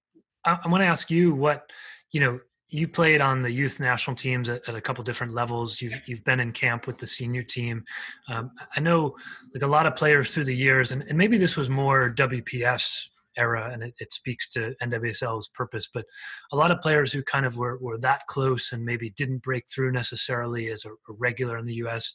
[0.45, 1.71] I, I want to ask you what
[2.11, 2.39] you know.
[2.71, 5.81] You played on the youth national teams at, at, a couple different levels.
[5.81, 7.83] You've you've been in camp with the senior team.
[8.27, 9.15] Um, I know
[9.55, 13.07] like a lot of players through the years, and, and maybe this was more WPS
[13.39, 15.87] era and it, it, speaks to NWSL's purpose.
[15.91, 16.05] But
[16.51, 19.65] a lot of players who kind of were, were that close and maybe didn't break
[19.73, 22.13] through necessarily as a, a regular in the US,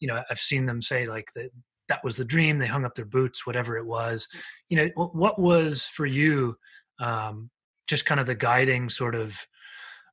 [0.00, 1.50] you know, I've seen them say like that
[1.88, 2.58] that was the dream.
[2.58, 4.28] They hung up their boots, whatever it was.
[4.68, 6.56] You know, what was for you
[7.00, 7.50] um,
[7.86, 9.38] just kind of the guiding sort of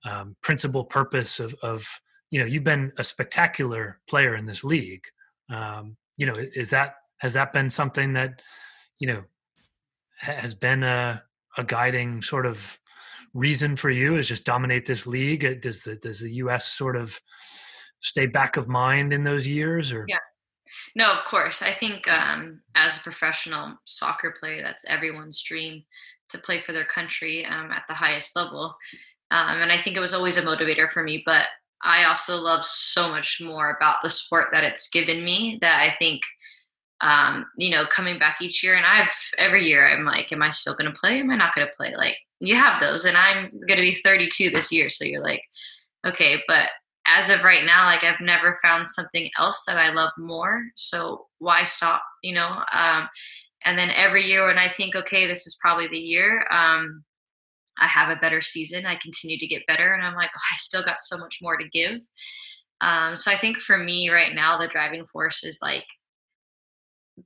[0.05, 1.87] um, principal purpose of, of,
[2.29, 5.03] you know, you've been a spectacular player in this league.
[5.49, 8.41] Um, you know, is that has that been something that
[8.99, 9.23] you know
[10.23, 11.23] has been a
[11.57, 12.79] a guiding sort of
[13.33, 15.61] reason for you is just dominate this league?
[15.61, 16.67] Does the does the U.S.
[16.67, 17.19] sort of
[17.99, 20.17] stay back of mind in those years, or yeah?
[20.95, 21.61] No, of course.
[21.61, 25.83] I think um, as a professional soccer player, that's everyone's dream
[26.29, 28.75] to play for their country um, at the highest level.
[29.31, 31.21] Um, and I think it was always a motivator for me.
[31.25, 31.47] But
[31.83, 35.95] I also love so much more about the sport that it's given me that I
[35.97, 36.21] think,
[37.03, 40.49] um, you know, coming back each year and I've every year I'm like, am I
[40.49, 41.19] still going to play?
[41.19, 41.93] Am I not going to play?
[41.95, 45.43] Like you have those, and I'm going to be 32 this year, so you're like,
[46.07, 46.69] okay, but
[47.05, 50.63] as of right now, like I've never found something else that I love more.
[50.75, 52.01] So why stop?
[52.23, 52.63] You know.
[52.73, 53.09] Um,
[53.65, 56.45] and then every year when I think, okay, this is probably the year.
[56.51, 57.03] Um,
[57.79, 58.85] I have a better season.
[58.85, 61.57] I continue to get better, and I'm like, oh, I still got so much more
[61.57, 61.99] to give.
[62.79, 65.85] Um, so I think for me right now, the driving force is like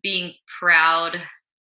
[0.04, 1.22] being proud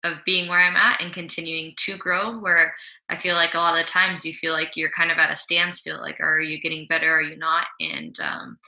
[0.05, 2.39] of being where I'm at and continuing to grow.
[2.39, 2.75] Where
[3.09, 5.37] I feel like a lot of times you feel like you're kind of at a
[5.37, 6.01] standstill.
[6.01, 7.13] Like, are you getting better?
[7.13, 7.67] Are you not?
[7.81, 8.59] And um,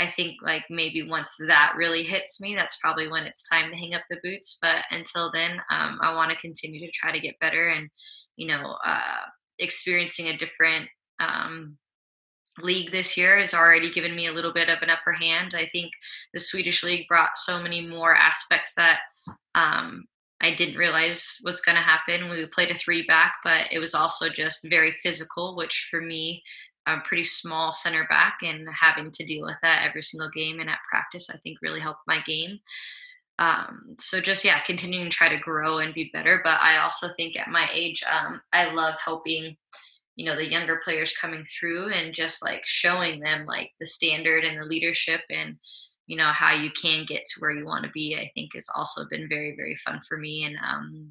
[0.00, 3.76] I think like maybe once that really hits me, that's probably when it's time to
[3.76, 4.58] hang up the boots.
[4.62, 7.90] But until then, um, I want to continue to try to get better and,
[8.36, 9.26] you know, uh,
[9.58, 10.88] experiencing a different
[11.20, 11.76] um,
[12.58, 15.54] league this year has already given me a little bit of an upper hand.
[15.54, 15.92] I think
[16.32, 19.00] the Swedish league brought so many more aspects that
[19.54, 20.04] um,
[20.40, 22.30] I didn't realize was going to happen.
[22.30, 26.42] We played a three back, but it was also just very physical, which for me,
[26.86, 30.70] I'm pretty small center back, and having to deal with that every single game and
[30.70, 32.58] at practice, I think really helped my game.
[33.38, 36.40] Um, so just yeah, continuing to try to grow and be better.
[36.42, 39.56] But I also think at my age, um, I love helping
[40.20, 44.44] you know the younger players coming through and just like showing them like the standard
[44.44, 45.56] and the leadership and
[46.06, 48.68] you know how you can get to where you want to be i think has
[48.76, 51.10] also been very very fun for me and um,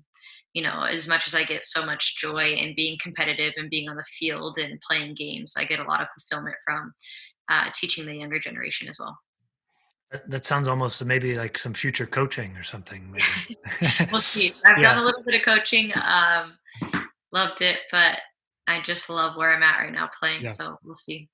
[0.53, 3.89] you know as much as i get so much joy in being competitive and being
[3.89, 6.93] on the field and playing games i get a lot of fulfillment from
[7.49, 9.17] uh, teaching the younger generation as well.
[10.27, 13.15] That, sounds almost maybe like some future coaching or something
[14.11, 14.55] we'll see.
[14.65, 14.93] I've yeah.
[14.93, 16.57] done a little bit of coaching um,
[17.31, 18.17] loved it but
[18.69, 20.49] i just love where i'm at right now playing yeah.
[20.49, 21.27] so we'll see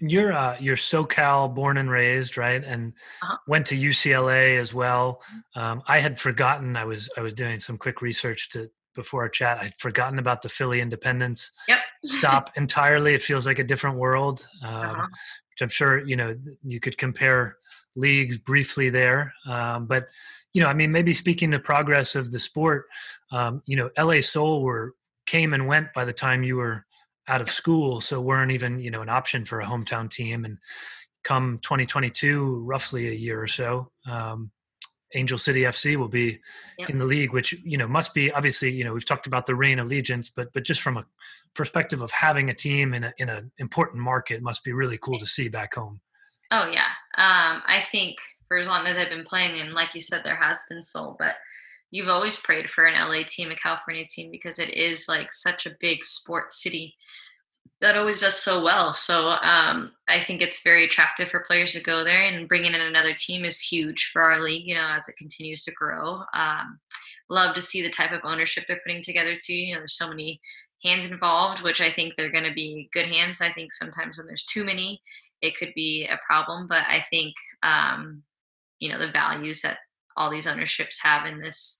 [0.00, 2.62] you're uh, you're SoCal born and raised, right?
[2.62, 3.36] And uh-huh.
[3.46, 5.22] went to UCLA as well.
[5.22, 5.60] Mm-hmm.
[5.60, 6.76] Um, I had forgotten.
[6.76, 9.58] I was I was doing some quick research to before our chat.
[9.60, 11.52] I'd forgotten about the Philly Independence.
[11.68, 11.78] Yep.
[12.04, 13.14] Stop entirely.
[13.14, 14.46] It feels like a different world.
[14.62, 15.06] Um, uh-huh.
[15.50, 17.56] Which I'm sure you know you could compare
[17.96, 19.32] leagues briefly there.
[19.48, 20.08] Um, but
[20.52, 22.86] you know, I mean, maybe speaking to progress of the sport,
[23.32, 24.94] um, you know, LA Sol were
[25.26, 26.84] came and went by the time you were
[27.28, 30.44] out of school, so weren't even you know an option for a hometown team.
[30.44, 30.58] And
[31.22, 34.50] come 2022, roughly a year or so, um,
[35.14, 36.40] Angel City FC will be
[36.78, 36.90] yep.
[36.90, 39.54] in the league, which you know must be obviously you know we've talked about the
[39.54, 41.06] Reign of allegiance, but but just from a
[41.54, 45.18] perspective of having a team in a in an important market must be really cool
[45.18, 46.00] to see back home.
[46.50, 48.16] Oh yeah, um, I think
[48.48, 51.16] for as long as I've been playing, and like you said, there has been Sol,
[51.18, 51.36] but
[51.94, 55.64] you've always prayed for an LA team, a California team, because it is like such
[55.64, 56.96] a big sports city
[57.80, 58.92] that always does so well.
[58.92, 62.80] So um, I think it's very attractive for players to go there, and bringing in
[62.80, 64.66] another team is huge for our league.
[64.66, 66.24] You know, as it continues to grow.
[66.34, 66.80] Um,
[67.30, 69.54] love to see the type of ownership they're putting together too.
[69.54, 70.40] You know, there's so many
[70.82, 73.40] hands involved, which I think they're going to be good hands.
[73.40, 75.00] I think sometimes when there's too many,
[75.42, 76.66] it could be a problem.
[76.66, 78.24] But I think um,
[78.80, 79.78] you know the values that
[80.16, 81.78] all these ownerships have in this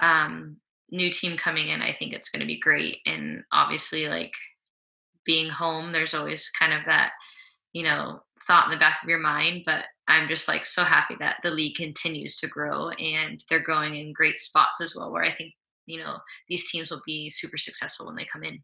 [0.00, 0.56] um,
[0.90, 1.82] new team coming in.
[1.82, 2.98] I think it's going to be great.
[3.06, 4.32] And obviously, like
[5.24, 7.12] being home, there's always kind of that,
[7.72, 9.62] you know, thought in the back of your mind.
[9.64, 13.94] But I'm just like so happy that the league continues to grow and they're growing
[13.94, 15.52] in great spots as well, where I think,
[15.86, 18.62] you know, these teams will be super successful when they come in.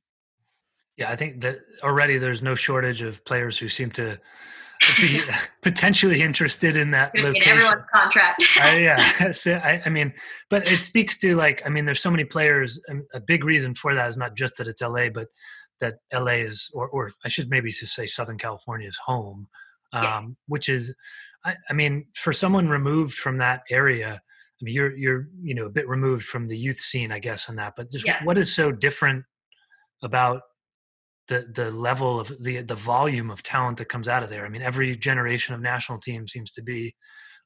[0.96, 4.20] Yeah, I think that already there's no shortage of players who seem to
[4.96, 5.22] be
[5.62, 7.52] potentially interested in that in location.
[7.52, 8.44] everyone's contract.
[8.60, 10.12] uh, yeah, so, I, I, mean,
[10.48, 12.80] but it speaks to like, I mean, there's so many players.
[13.14, 15.28] a big reason for that is not just that it's LA, but
[15.80, 19.48] that LA is, or, or I should maybe just say Southern California is home,
[19.92, 20.22] um, yeah.
[20.46, 20.94] which is,
[21.44, 24.20] I, I mean, for someone removed from that area.
[24.22, 27.48] I mean, you're you're you know a bit removed from the youth scene, I guess,
[27.48, 27.72] on that.
[27.78, 28.22] But just yeah.
[28.24, 29.24] what is so different
[30.02, 30.42] about
[31.30, 34.44] the the level of the the volume of talent that comes out of there.
[34.44, 36.94] I mean, every generation of national team seems to be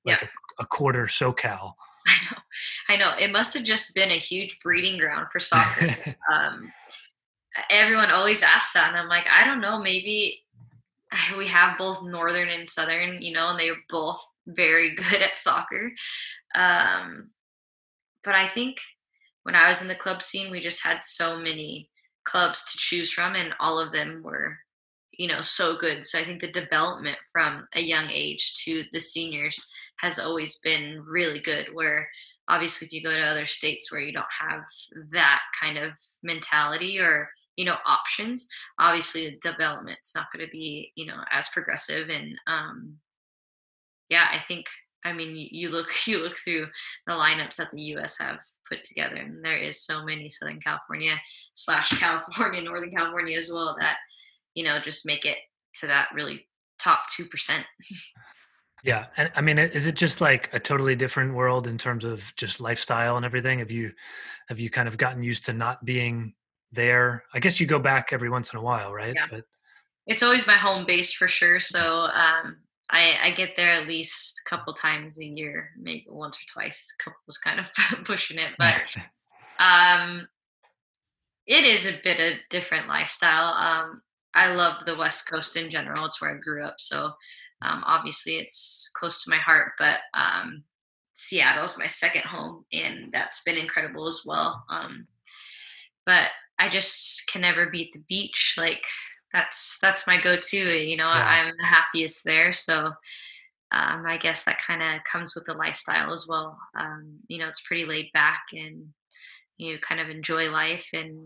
[0.04, 0.28] like yeah.
[0.58, 1.74] a, a, quarter SoCal.
[2.08, 2.38] I know,
[2.88, 3.12] I know.
[3.20, 5.90] It must have just been a huge breeding ground for soccer.
[6.32, 6.72] um,
[7.70, 9.78] everyone always asks that, and I'm like, I don't know.
[9.78, 10.44] Maybe
[11.38, 15.92] we have both northern and southern, you know, and they're both very good at soccer.
[16.54, 17.30] Um,
[18.22, 18.78] but I think
[19.42, 21.90] when I was in the club scene, we just had so many
[22.24, 24.58] clubs to choose from, and all of them were,
[25.12, 26.06] you know, so good.
[26.06, 29.64] So I think the development from a young age to the seniors
[29.98, 31.68] has always been really good.
[31.72, 32.08] Where
[32.48, 34.64] obviously, if you go to other states where you don't have
[35.12, 38.48] that kind of mentality or you know options
[38.78, 42.94] obviously the development's not going to be you know as progressive and um
[44.08, 44.66] yeah i think
[45.04, 46.66] i mean you, look you look through
[47.06, 51.14] the lineups that the us have put together and there is so many southern california
[51.54, 53.96] slash california northern california as well that
[54.54, 55.38] you know just make it
[55.74, 56.46] to that really
[56.78, 57.64] top 2%
[58.84, 62.32] yeah and i mean is it just like a totally different world in terms of
[62.36, 63.58] just lifestyle and everything?
[63.58, 63.92] Have you
[64.48, 66.34] have you kind of gotten used to not being
[66.72, 67.24] there?
[67.32, 69.14] I guess you go back every once in a while right?
[69.16, 69.26] Yeah.
[69.30, 69.44] but
[70.06, 72.58] it's always my home base for sure so um
[72.90, 76.92] I, I get there at least a couple times a year, maybe once or twice.
[76.98, 77.70] A couple was kind of
[78.04, 78.74] pushing it, but
[79.58, 80.28] um,
[81.46, 83.54] it is a bit of different lifestyle.
[83.54, 84.02] Um,
[84.34, 86.04] I love the West Coast in general.
[86.04, 87.12] It's where I grew up, so
[87.62, 89.72] um, obviously it's close to my heart.
[89.78, 90.64] But um,
[91.14, 94.64] Seattle's my second home, and that's been incredible as well.
[94.68, 95.06] Um,
[96.04, 96.28] but
[96.58, 98.56] I just can never beat the beach.
[98.58, 98.84] Like
[99.34, 101.44] that's that's my go-to you know yeah.
[101.46, 102.86] i'm the happiest there so
[103.72, 107.48] um, i guess that kind of comes with the lifestyle as well um, you know
[107.48, 108.86] it's pretty laid back and
[109.58, 111.18] you kind of enjoy life and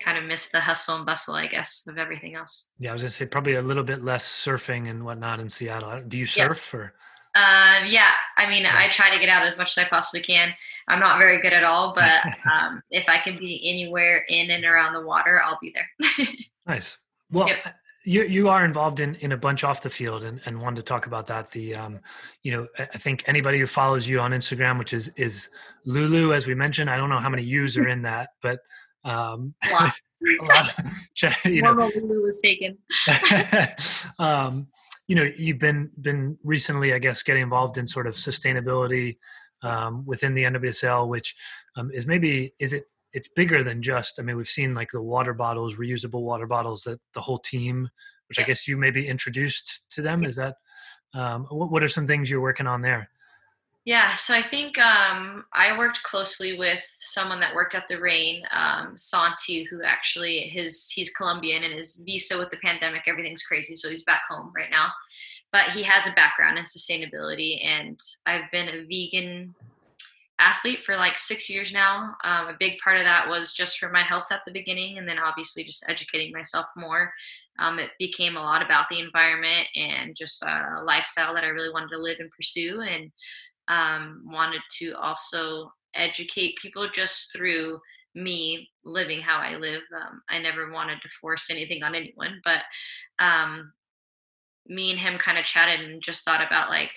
[0.00, 3.02] kind of miss the hustle and bustle i guess of everything else yeah i was
[3.02, 6.70] gonna say probably a little bit less surfing and whatnot in seattle do you surf
[6.72, 6.80] yeah.
[6.80, 6.94] or
[7.36, 8.64] um, yeah, I mean.
[8.64, 10.54] I try to get out as much as I possibly can.
[10.88, 14.64] I'm not very good at all, but um, if I can be anywhere in and
[14.64, 16.26] around the water, I'll be there.
[16.66, 16.96] nice.
[17.30, 17.74] Well, yep.
[18.04, 20.82] you you are involved in in a bunch off the field, and and wanted to
[20.82, 21.50] talk about that.
[21.50, 22.00] The um,
[22.42, 25.50] you know, I think anybody who follows you on Instagram, which is is
[25.84, 28.60] Lulu, as we mentioned, I don't know how many U's are in that, but
[29.04, 29.94] um, a lot.
[31.44, 32.78] you know, Lulu was taken.
[34.18, 34.66] um,
[35.08, 39.18] you know, you've been been recently, I guess, getting involved in sort of sustainability
[39.62, 41.34] um, within the NWSL, which
[41.76, 45.00] um, is maybe is it it's bigger than just i mean we've seen like the
[45.00, 47.88] water bottles reusable water bottles that the whole team
[48.28, 48.44] which yeah.
[48.44, 50.24] i guess you maybe introduced to them.
[50.24, 50.56] Is that
[51.14, 53.08] um, what, what are some things you're working on there?
[53.84, 58.42] Yeah so i think um, i worked closely with someone that worked at the Reign,
[58.50, 63.74] um, santi who actually his he's colombian and his visa with the pandemic everything's crazy
[63.76, 64.88] so he's back home right now.
[65.52, 69.54] But he has a background in sustainability and i've been a vegan
[70.38, 72.14] athlete for like six years now.
[72.24, 75.08] Um, a big part of that was just for my health at the beginning, and
[75.08, 77.12] then obviously just educating myself more.
[77.58, 81.72] Um, it became a lot about the environment and just a lifestyle that I really
[81.72, 83.10] wanted to live and pursue, and
[83.68, 87.80] um, wanted to also educate people just through
[88.14, 89.82] me living how I live.
[89.94, 92.62] Um, I never wanted to force anything on anyone, but
[93.18, 93.72] um,
[94.66, 96.92] me and him kind of chatted and just thought about like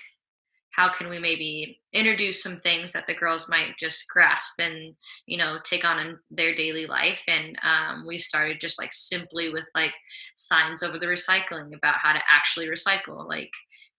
[0.70, 4.94] how can we maybe introduce some things that the girls might just grasp and
[5.26, 9.52] you know take on in their daily life and um, we started just like simply
[9.52, 9.92] with like
[10.36, 13.50] signs over the recycling about how to actually recycle like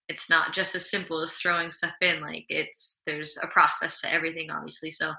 [0.08, 4.14] it's not just as simple as throwing stuff in like it's there's a process to
[4.14, 4.92] everything obviously.
[4.92, 5.14] So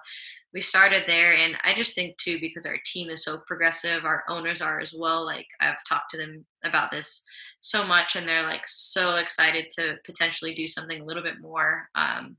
[0.52, 4.22] we started there and i just think too because our team is so progressive our
[4.28, 7.24] owners are as well like i've talked to them about this
[7.60, 11.88] so much and they're like so excited to potentially do something a little bit more
[11.94, 12.36] um,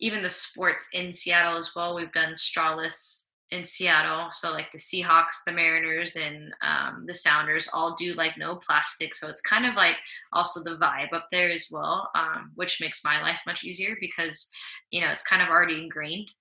[0.00, 1.94] even the sports in seattle as well.
[1.94, 3.22] We've done strawless
[3.52, 8.36] in seattle so like the seahawks the mariners and um, the sounders all do like
[8.36, 9.94] no plastic so it's kind of like
[10.32, 14.50] also the vibe up there as well um, which makes my life much easier because
[14.90, 16.32] you know it's kind of already ingrained.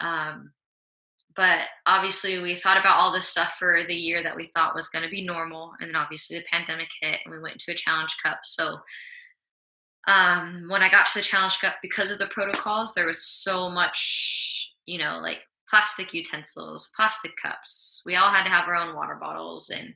[0.00, 0.52] Um,
[1.36, 4.88] but obviously we thought about all this stuff for the year that we thought was
[4.88, 7.76] going to be normal and then obviously the pandemic hit and we went to a
[7.76, 8.78] challenge cup so
[10.10, 13.70] um, when i got to the challenge cup because of the protocols there was so
[13.70, 15.38] much you know like
[15.68, 19.94] plastic utensils plastic cups we all had to have our own water bottles and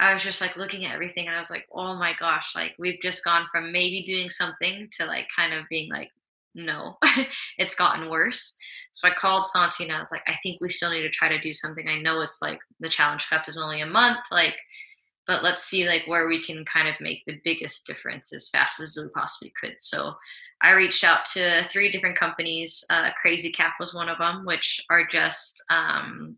[0.00, 2.74] i was just like looking at everything and i was like oh my gosh like
[2.78, 6.10] we've just gone from maybe doing something to like kind of being like
[6.54, 6.98] no,
[7.58, 8.56] it's gotten worse.
[8.90, 11.28] So I called Santi and I was like, I think we still need to try
[11.28, 11.88] to do something.
[11.88, 14.56] I know it's like the Challenge Cup is only a month, like,
[15.26, 18.80] but let's see like where we can kind of make the biggest difference as fast
[18.80, 19.74] as we possibly could.
[19.78, 20.14] So
[20.60, 22.84] I reached out to three different companies.
[22.90, 26.36] Uh, Crazy Cap was one of them, which are just um,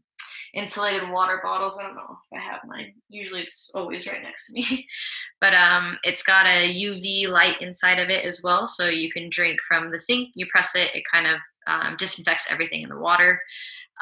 [0.54, 1.78] insulated water bottles.
[1.78, 2.94] I don't know if I have mine.
[3.08, 4.86] Usually it's always right next to me.
[5.40, 8.66] but um, it's got a UV light inside of it as well.
[8.66, 10.30] So you can drink from the sink.
[10.34, 13.40] You press it, it kind of um, disinfects everything in the water.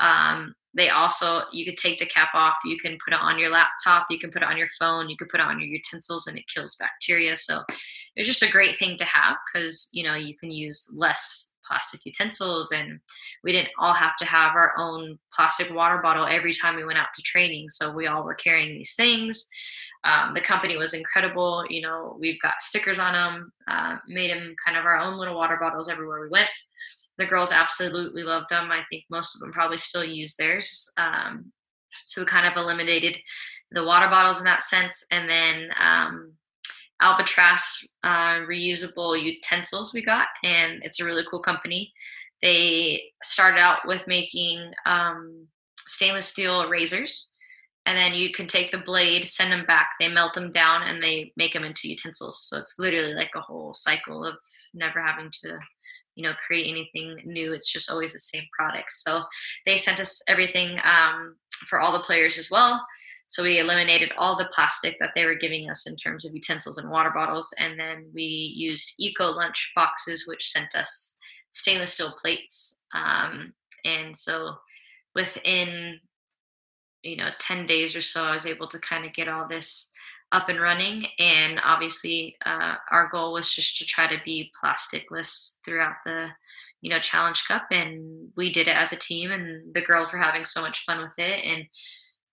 [0.00, 2.56] Um, they also, you could take the cap off.
[2.64, 4.06] You can put it on your laptop.
[4.08, 5.10] You can put it on your phone.
[5.10, 7.36] You can put it on your utensils and it kills bacteria.
[7.36, 7.62] So
[8.16, 12.04] it's just a great thing to have because, you know, you can use less plastic
[12.04, 12.98] utensils and
[13.44, 16.98] we didn't all have to have our own plastic water bottle every time we went
[16.98, 19.48] out to training so we all were carrying these things
[20.04, 24.54] um, the company was incredible you know we've got stickers on them uh, made them
[24.64, 26.48] kind of our own little water bottles everywhere we went
[27.18, 31.52] the girls absolutely loved them i think most of them probably still use theirs um,
[32.06, 33.16] so we kind of eliminated
[33.72, 36.32] the water bottles in that sense and then um,
[37.02, 41.92] Albatross uh, reusable utensils we got, and it's a really cool company.
[42.40, 45.48] They started out with making um,
[45.86, 47.32] stainless steel razors,
[47.86, 51.02] and then you can take the blade, send them back, they melt them down, and
[51.02, 52.44] they make them into utensils.
[52.44, 54.36] So it's literally like a whole cycle of
[54.72, 55.58] never having to,
[56.14, 57.52] you know, create anything new.
[57.52, 58.92] It's just always the same product.
[58.92, 59.22] So
[59.66, 61.36] they sent us everything um,
[61.68, 62.84] for all the players as well.
[63.32, 66.76] So we eliminated all the plastic that they were giving us in terms of utensils
[66.76, 67.50] and water bottles.
[67.58, 71.16] And then we used eco lunch boxes, which sent us
[71.50, 72.84] stainless steel plates.
[72.92, 73.54] Um,
[73.86, 74.56] and so
[75.14, 75.98] within,
[77.02, 79.91] you know, 10 days or so, I was able to kind of get all this
[80.32, 81.04] up and running.
[81.18, 86.28] And obviously, uh, our goal was just to try to be plasticless throughout the,
[86.80, 87.66] you know, Challenge Cup.
[87.70, 91.00] And we did it as a team, and the girls were having so much fun
[91.02, 91.44] with it.
[91.44, 91.64] And,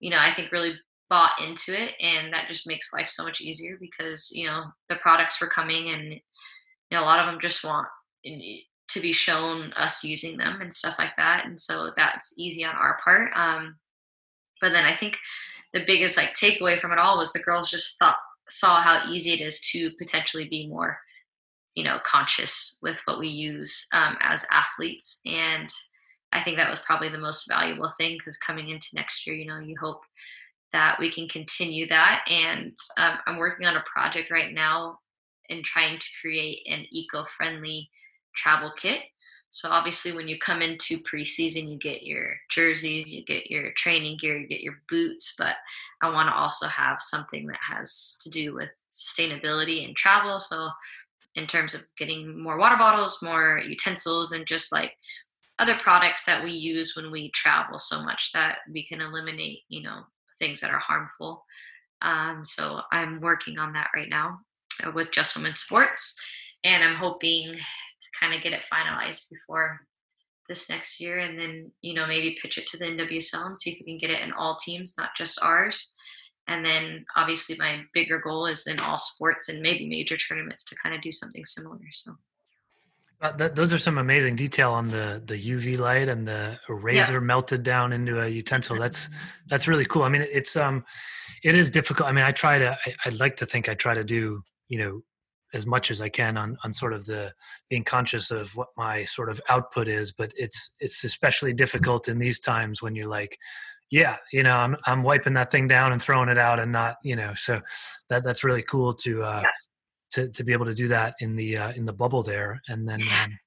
[0.00, 0.74] you know, I think really
[1.10, 4.94] bought into it and that just makes life so much easier because you know the
[4.96, 6.20] products were coming and you
[6.92, 7.88] know a lot of them just want
[8.24, 12.76] to be shown us using them and stuff like that and so that's easy on
[12.76, 13.74] our part um,
[14.60, 15.18] but then i think
[15.72, 18.16] the biggest like takeaway from it all was the girls just thought
[18.48, 20.98] saw how easy it is to potentially be more
[21.74, 25.68] you know conscious with what we use um, as athletes and
[26.32, 29.46] i think that was probably the most valuable thing because coming into next year you
[29.46, 30.00] know you hope
[30.72, 32.24] that we can continue that.
[32.28, 34.98] And um, I'm working on a project right now
[35.48, 37.90] in trying to create an eco friendly
[38.36, 39.00] travel kit.
[39.50, 44.18] So obviously, when you come into preseason, you get your jerseys, you get your training
[44.18, 45.34] gear, you get your boots.
[45.36, 45.56] But
[46.02, 50.38] I want to also have something that has to do with sustainability and travel.
[50.38, 50.68] So
[51.34, 54.92] in terms of getting more water bottles, more utensils, and just like
[55.58, 59.82] other products that we use when we travel so much that we can eliminate, you
[59.82, 60.02] know,
[60.38, 61.44] things that are harmful.
[62.02, 64.40] Um, so I'm working on that right now
[64.86, 66.18] uh, with Just Women Sports,
[66.64, 67.56] and I'm hoping
[68.18, 69.80] kind of get it finalized before
[70.48, 73.70] this next year, and then you know maybe pitch it to the NWSL and see
[73.70, 75.94] if we can get it in all teams, not just ours.
[76.48, 80.76] And then obviously my bigger goal is in all sports and maybe major tournaments to
[80.82, 81.78] kind of do something similar.
[81.92, 82.12] So.
[83.22, 87.12] Uh, th- those are some amazing detail on the the UV light and the razor
[87.14, 87.18] yeah.
[87.18, 88.78] melted down into a utensil.
[88.78, 89.10] That's
[89.48, 90.02] that's really cool.
[90.02, 90.84] I mean, it's um,
[91.44, 92.08] it is difficult.
[92.08, 92.78] I mean, I try to.
[92.86, 95.02] I, I'd like to think I try to do you know
[95.54, 97.32] as much as I can on on sort of the
[97.68, 100.12] being conscious of what my sort of output is.
[100.12, 103.38] But it's it's especially difficult in these times when you're like,
[103.90, 106.96] yeah, you know, I'm I'm wiping that thing down and throwing it out and not
[107.02, 107.34] you know.
[107.34, 107.60] So
[108.08, 109.50] that that's really cool to uh, yeah
[110.10, 112.60] to to be able to do that in the uh, in the bubble there.
[112.68, 113.38] And then, um,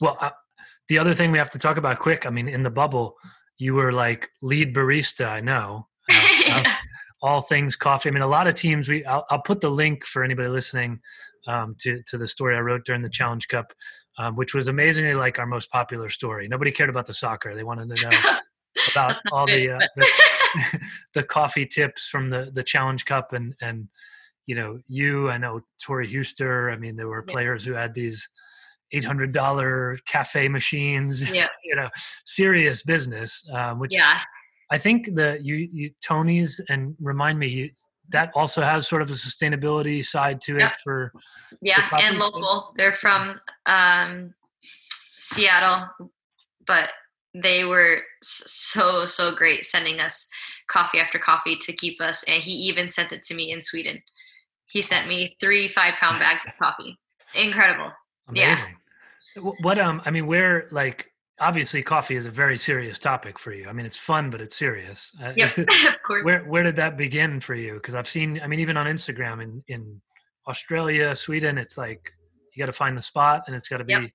[0.00, 0.30] well, uh,
[0.88, 2.26] the other thing we have to talk about quick.
[2.26, 3.16] I mean, in the bubble,
[3.58, 5.28] you were like lead barista.
[5.28, 5.88] I know.
[6.46, 6.62] Uh,
[7.22, 8.10] all things coffee.
[8.10, 8.86] I mean, a lot of teams.
[8.86, 11.00] We I'll, I'll put the link for anybody listening
[11.46, 13.72] um, to to the story I wrote during the Challenge Cup,
[14.18, 16.48] um, which was amazingly like our most popular story.
[16.48, 18.16] Nobody cared about the soccer; they wanted to know
[18.92, 20.80] about all good, the, uh, the,
[21.14, 23.88] the coffee tips from the the Challenge Cup and and
[24.46, 26.70] you know, you, I know Tori Huster.
[26.70, 28.28] I mean, there were players who had these
[28.92, 31.48] $800 cafe machines, yeah.
[31.64, 31.88] you know,
[32.24, 34.20] serious business, um, which yeah.
[34.70, 37.70] I think the you, you Tony's and remind me you,
[38.10, 40.72] that also has sort of a sustainability side to it yeah.
[40.82, 41.12] for
[41.60, 44.34] yeah and local they're from um,
[45.18, 45.88] seattle
[46.66, 46.90] but
[47.34, 50.26] they were so so great sending us
[50.68, 54.00] coffee after coffee to keep us and he even sent it to me in sweden
[54.74, 56.98] he sent me three five pound bags of coffee.
[57.34, 57.92] Incredible.
[58.28, 58.74] Amazing.
[59.36, 59.52] Yeah.
[59.60, 61.10] What um I mean where like
[61.40, 63.68] obviously coffee is a very serious topic for you.
[63.68, 65.12] I mean it's fun but it's serious.
[65.22, 65.68] Uh, yep, of
[66.06, 66.24] course.
[66.24, 67.74] Where where did that begin for you?
[67.74, 70.00] Because I've seen I mean even on Instagram in in
[70.46, 72.12] Australia, Sweden, it's like
[72.54, 74.10] you got to find the spot and it's got to be yep.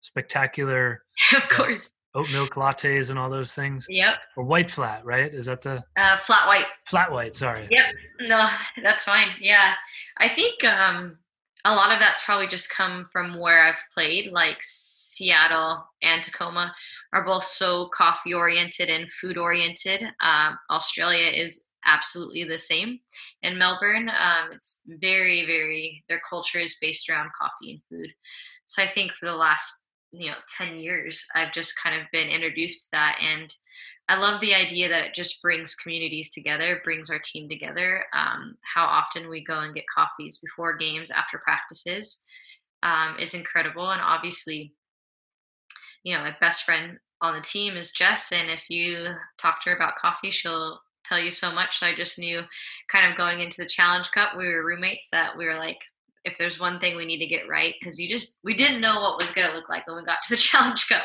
[0.00, 1.02] spectacular.
[1.36, 1.90] Of course.
[2.14, 3.86] oat milk lattes and all those things.
[3.88, 4.14] Yep.
[4.36, 5.32] Or white flat, right?
[5.32, 6.64] Is that the uh, flat white?
[6.86, 7.34] Flat white.
[7.34, 7.68] Sorry.
[7.70, 7.84] Yep.
[8.22, 8.48] No,
[8.82, 9.28] that's fine.
[9.40, 9.74] Yeah,
[10.18, 11.18] I think um,
[11.64, 14.32] a lot of that's probably just come from where I've played.
[14.32, 16.74] Like Seattle and Tacoma
[17.12, 20.02] are both so coffee oriented and food oriented.
[20.20, 23.00] Um, Australia is absolutely the same
[23.42, 24.08] in Melbourne.
[24.08, 28.10] Um, it's very, very, their culture is based around coffee and food.
[28.66, 32.28] So I think for the last, you know, 10 years, I've just kind of been
[32.28, 33.18] introduced to that.
[33.22, 33.54] And
[34.10, 38.04] I love the idea that it just brings communities together, brings our team together.
[38.12, 42.24] Um, how often we go and get coffees before games, after practices
[42.82, 43.92] um, is incredible.
[43.92, 44.74] And obviously,
[46.02, 48.32] you know, my best friend on the team is Jess.
[48.32, 51.78] And if you talk to her about coffee, she'll tell you so much.
[51.78, 52.40] So I just knew
[52.88, 55.78] kind of going into the Challenge Cup, we were roommates that we were like,
[56.24, 59.00] if there's one thing we need to get right, because you just, we didn't know
[59.00, 61.04] what was going to look like when we got to the Challenge Cup.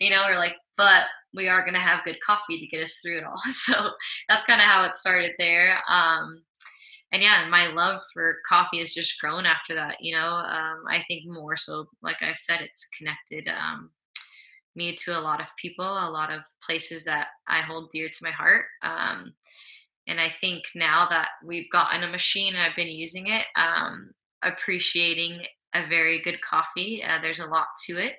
[0.00, 3.00] You know, we're like, but we are going to have good coffee to get us
[3.00, 3.40] through it all.
[3.50, 3.90] So
[4.28, 5.78] that's kind of how it started there.
[5.88, 6.42] Um,
[7.12, 9.96] and yeah, my love for coffee has just grown after that.
[10.00, 13.90] You know, um, I think more so, like I've said, it's connected um,
[14.76, 18.24] me to a lot of people, a lot of places that I hold dear to
[18.24, 18.66] my heart.
[18.82, 19.34] Um,
[20.06, 24.10] and I think now that we've gotten a machine and I've been using it, um,
[24.42, 25.42] appreciating
[25.74, 27.02] a very good coffee.
[27.02, 28.14] Uh, there's a lot to it,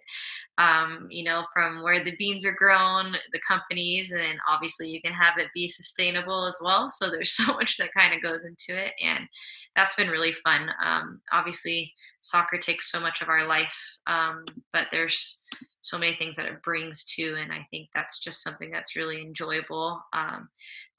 [0.62, 5.12] um, you know, from where the beans are grown, the companies, and obviously you can
[5.12, 6.88] have it be sustainable as well.
[6.88, 9.28] So there's so much that kind of goes into it, and
[9.76, 10.70] that's been really fun.
[10.84, 15.42] Um, obviously, soccer takes so much of our life, um, but there's
[15.84, 19.20] so many things that it brings to and i think that's just something that's really
[19.20, 20.48] enjoyable um,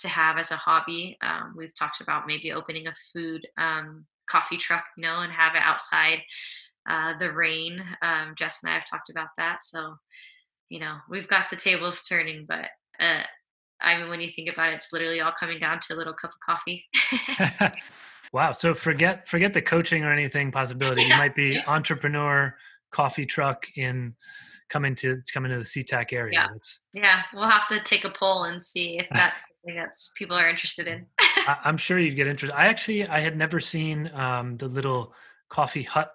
[0.00, 4.56] to have as a hobby um, we've talked about maybe opening a food um, coffee
[4.56, 6.20] truck you know and have it outside
[6.88, 9.94] uh, the Reign um, jess and i have talked about that so
[10.68, 12.68] you know we've got the tables turning but
[13.00, 13.22] uh,
[13.80, 16.14] i mean when you think about it it's literally all coming down to a little
[16.14, 16.84] cup of coffee
[18.32, 21.08] wow so forget forget the coaching or anything possibility yeah.
[21.08, 22.54] you might be entrepreneur
[22.90, 24.14] coffee truck in
[24.72, 26.32] coming to coming to the SeaTac area.
[26.32, 26.46] Yeah.
[26.50, 30.36] That's, yeah, we'll have to take a poll and see if that's something that's people
[30.36, 31.06] are interested in.
[31.20, 32.56] I, am sure you'd get interested.
[32.56, 35.12] I actually I had never seen um, the little
[35.50, 36.14] coffee hut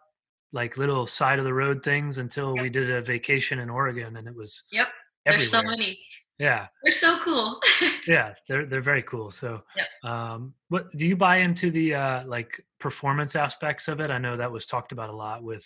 [0.54, 2.64] like little side of the road things until yep.
[2.64, 4.88] we did a vacation in Oregon and it was Yep.
[5.26, 5.39] Everywhere.
[5.39, 6.00] There's so many.
[6.39, 6.68] Yeah.
[6.84, 7.60] They're so cool.
[8.08, 9.32] yeah, they're they're very cool.
[9.32, 9.88] So yep.
[10.10, 14.12] um what do you buy into the uh like performance aspects of it?
[14.12, 15.66] I know that was talked about a lot with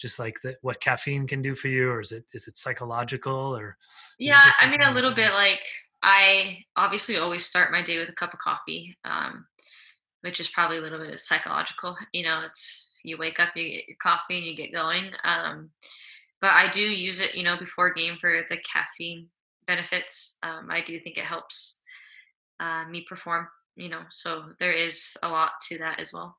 [0.00, 3.56] just like the, what caffeine can do for you or is it is it psychological
[3.56, 3.76] or
[4.18, 5.60] yeah i mean a little bit like
[6.02, 9.46] i obviously always start my day with a cup of coffee um,
[10.22, 13.88] which is probably a little bit psychological you know it's you wake up you get
[13.88, 15.70] your coffee and you get going um,
[16.40, 19.28] but i do use it you know before game for the caffeine
[19.66, 21.80] benefits um, i do think it helps
[22.60, 26.36] uh, me perform you know so there is a lot to that as well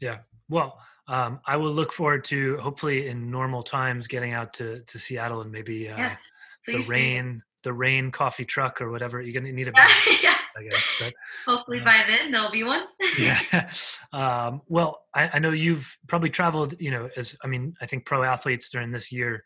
[0.00, 0.18] yeah
[0.48, 0.78] well
[1.08, 5.40] um, I will look forward to hopefully in normal times getting out to to Seattle
[5.40, 6.32] and maybe uh, yes,
[6.66, 7.42] the Reign do.
[7.62, 9.72] The Reign coffee truck or whatever you're gonna need a
[10.22, 10.36] yeah.
[10.56, 10.96] I guess.
[11.00, 11.14] But,
[11.46, 12.84] hopefully uh, by then there'll be one.
[13.18, 13.70] yeah.
[14.12, 16.74] Um, well, I, I know you've probably traveled.
[16.78, 19.44] You know, as I mean, I think pro athletes during this year,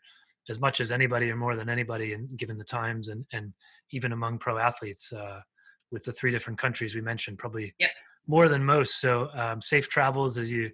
[0.49, 3.53] as much as anybody or more than anybody, and given the times and and
[3.91, 5.11] even among pro athletes.
[5.11, 5.41] Uh,
[5.89, 7.91] with the three different countries we mentioned, probably yep.
[8.27, 8.99] more than most.
[8.99, 10.69] So um, safe travels as you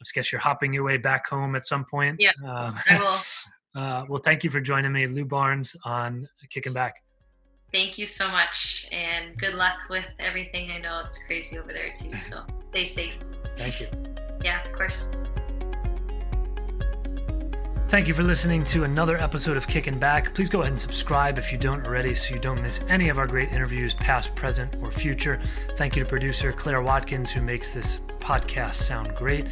[0.00, 2.16] I guess you're hopping your way back home at some point.
[2.18, 3.16] Yeah, uh, I will.
[3.74, 7.02] Uh, well, thank you for joining me, Lu Barnes, on Kicking Back.
[7.72, 10.70] Thank you so much, and good luck with everything.
[10.70, 13.18] I know it's crazy over there too, so stay safe.
[13.56, 13.88] Thank you.
[14.44, 15.06] Yeah, of course.
[17.88, 20.34] Thank you for listening to another episode of Kicking Back.
[20.34, 23.18] Please go ahead and subscribe if you don't already so you don't miss any of
[23.18, 25.40] our great interviews, past, present, or future.
[25.76, 29.46] Thank you to producer Claire Watkins, who makes this podcast sound great.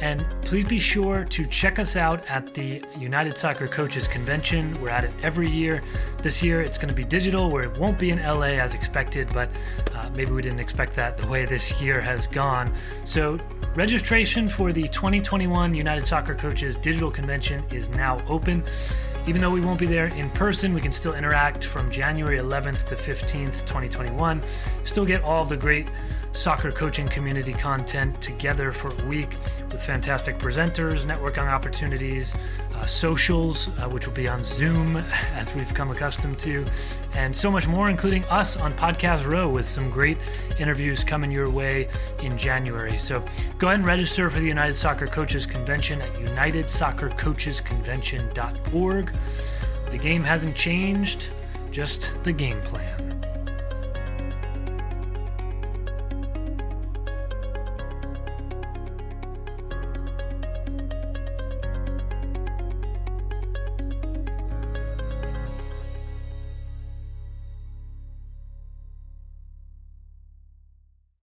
[0.00, 4.80] And please be sure to check us out at the United Soccer Coaches Convention.
[4.80, 5.82] We're at it every year.
[6.22, 9.28] This year it's going to be digital, where it won't be in LA as expected,
[9.32, 9.48] but
[9.94, 12.72] uh, maybe we didn't expect that the way this year has gone.
[13.04, 13.38] So,
[13.74, 18.62] registration for the 2021 United Soccer Coaches Digital Convention is now open.
[19.26, 22.86] Even though we won't be there in person, we can still interact from January 11th
[22.86, 24.42] to 15th, 2021.
[24.84, 25.88] Still get all the great
[26.32, 29.36] soccer coaching community content together for a week
[29.70, 32.34] with fantastic presenters, networking opportunities,
[32.74, 34.96] uh, socials, uh, which will be on Zoom
[35.34, 36.64] as we've come accustomed to,
[37.14, 40.18] and so much more, including us on Podcast Row with some great
[40.58, 41.88] interviews coming your way
[42.22, 42.98] in January.
[42.98, 43.24] So
[43.58, 49.12] go ahead and register for the United Soccer Coaches Convention at unitedsoccercoachesconvention.org.
[49.90, 51.30] The game hasn't changed,
[51.70, 53.17] just the game plan.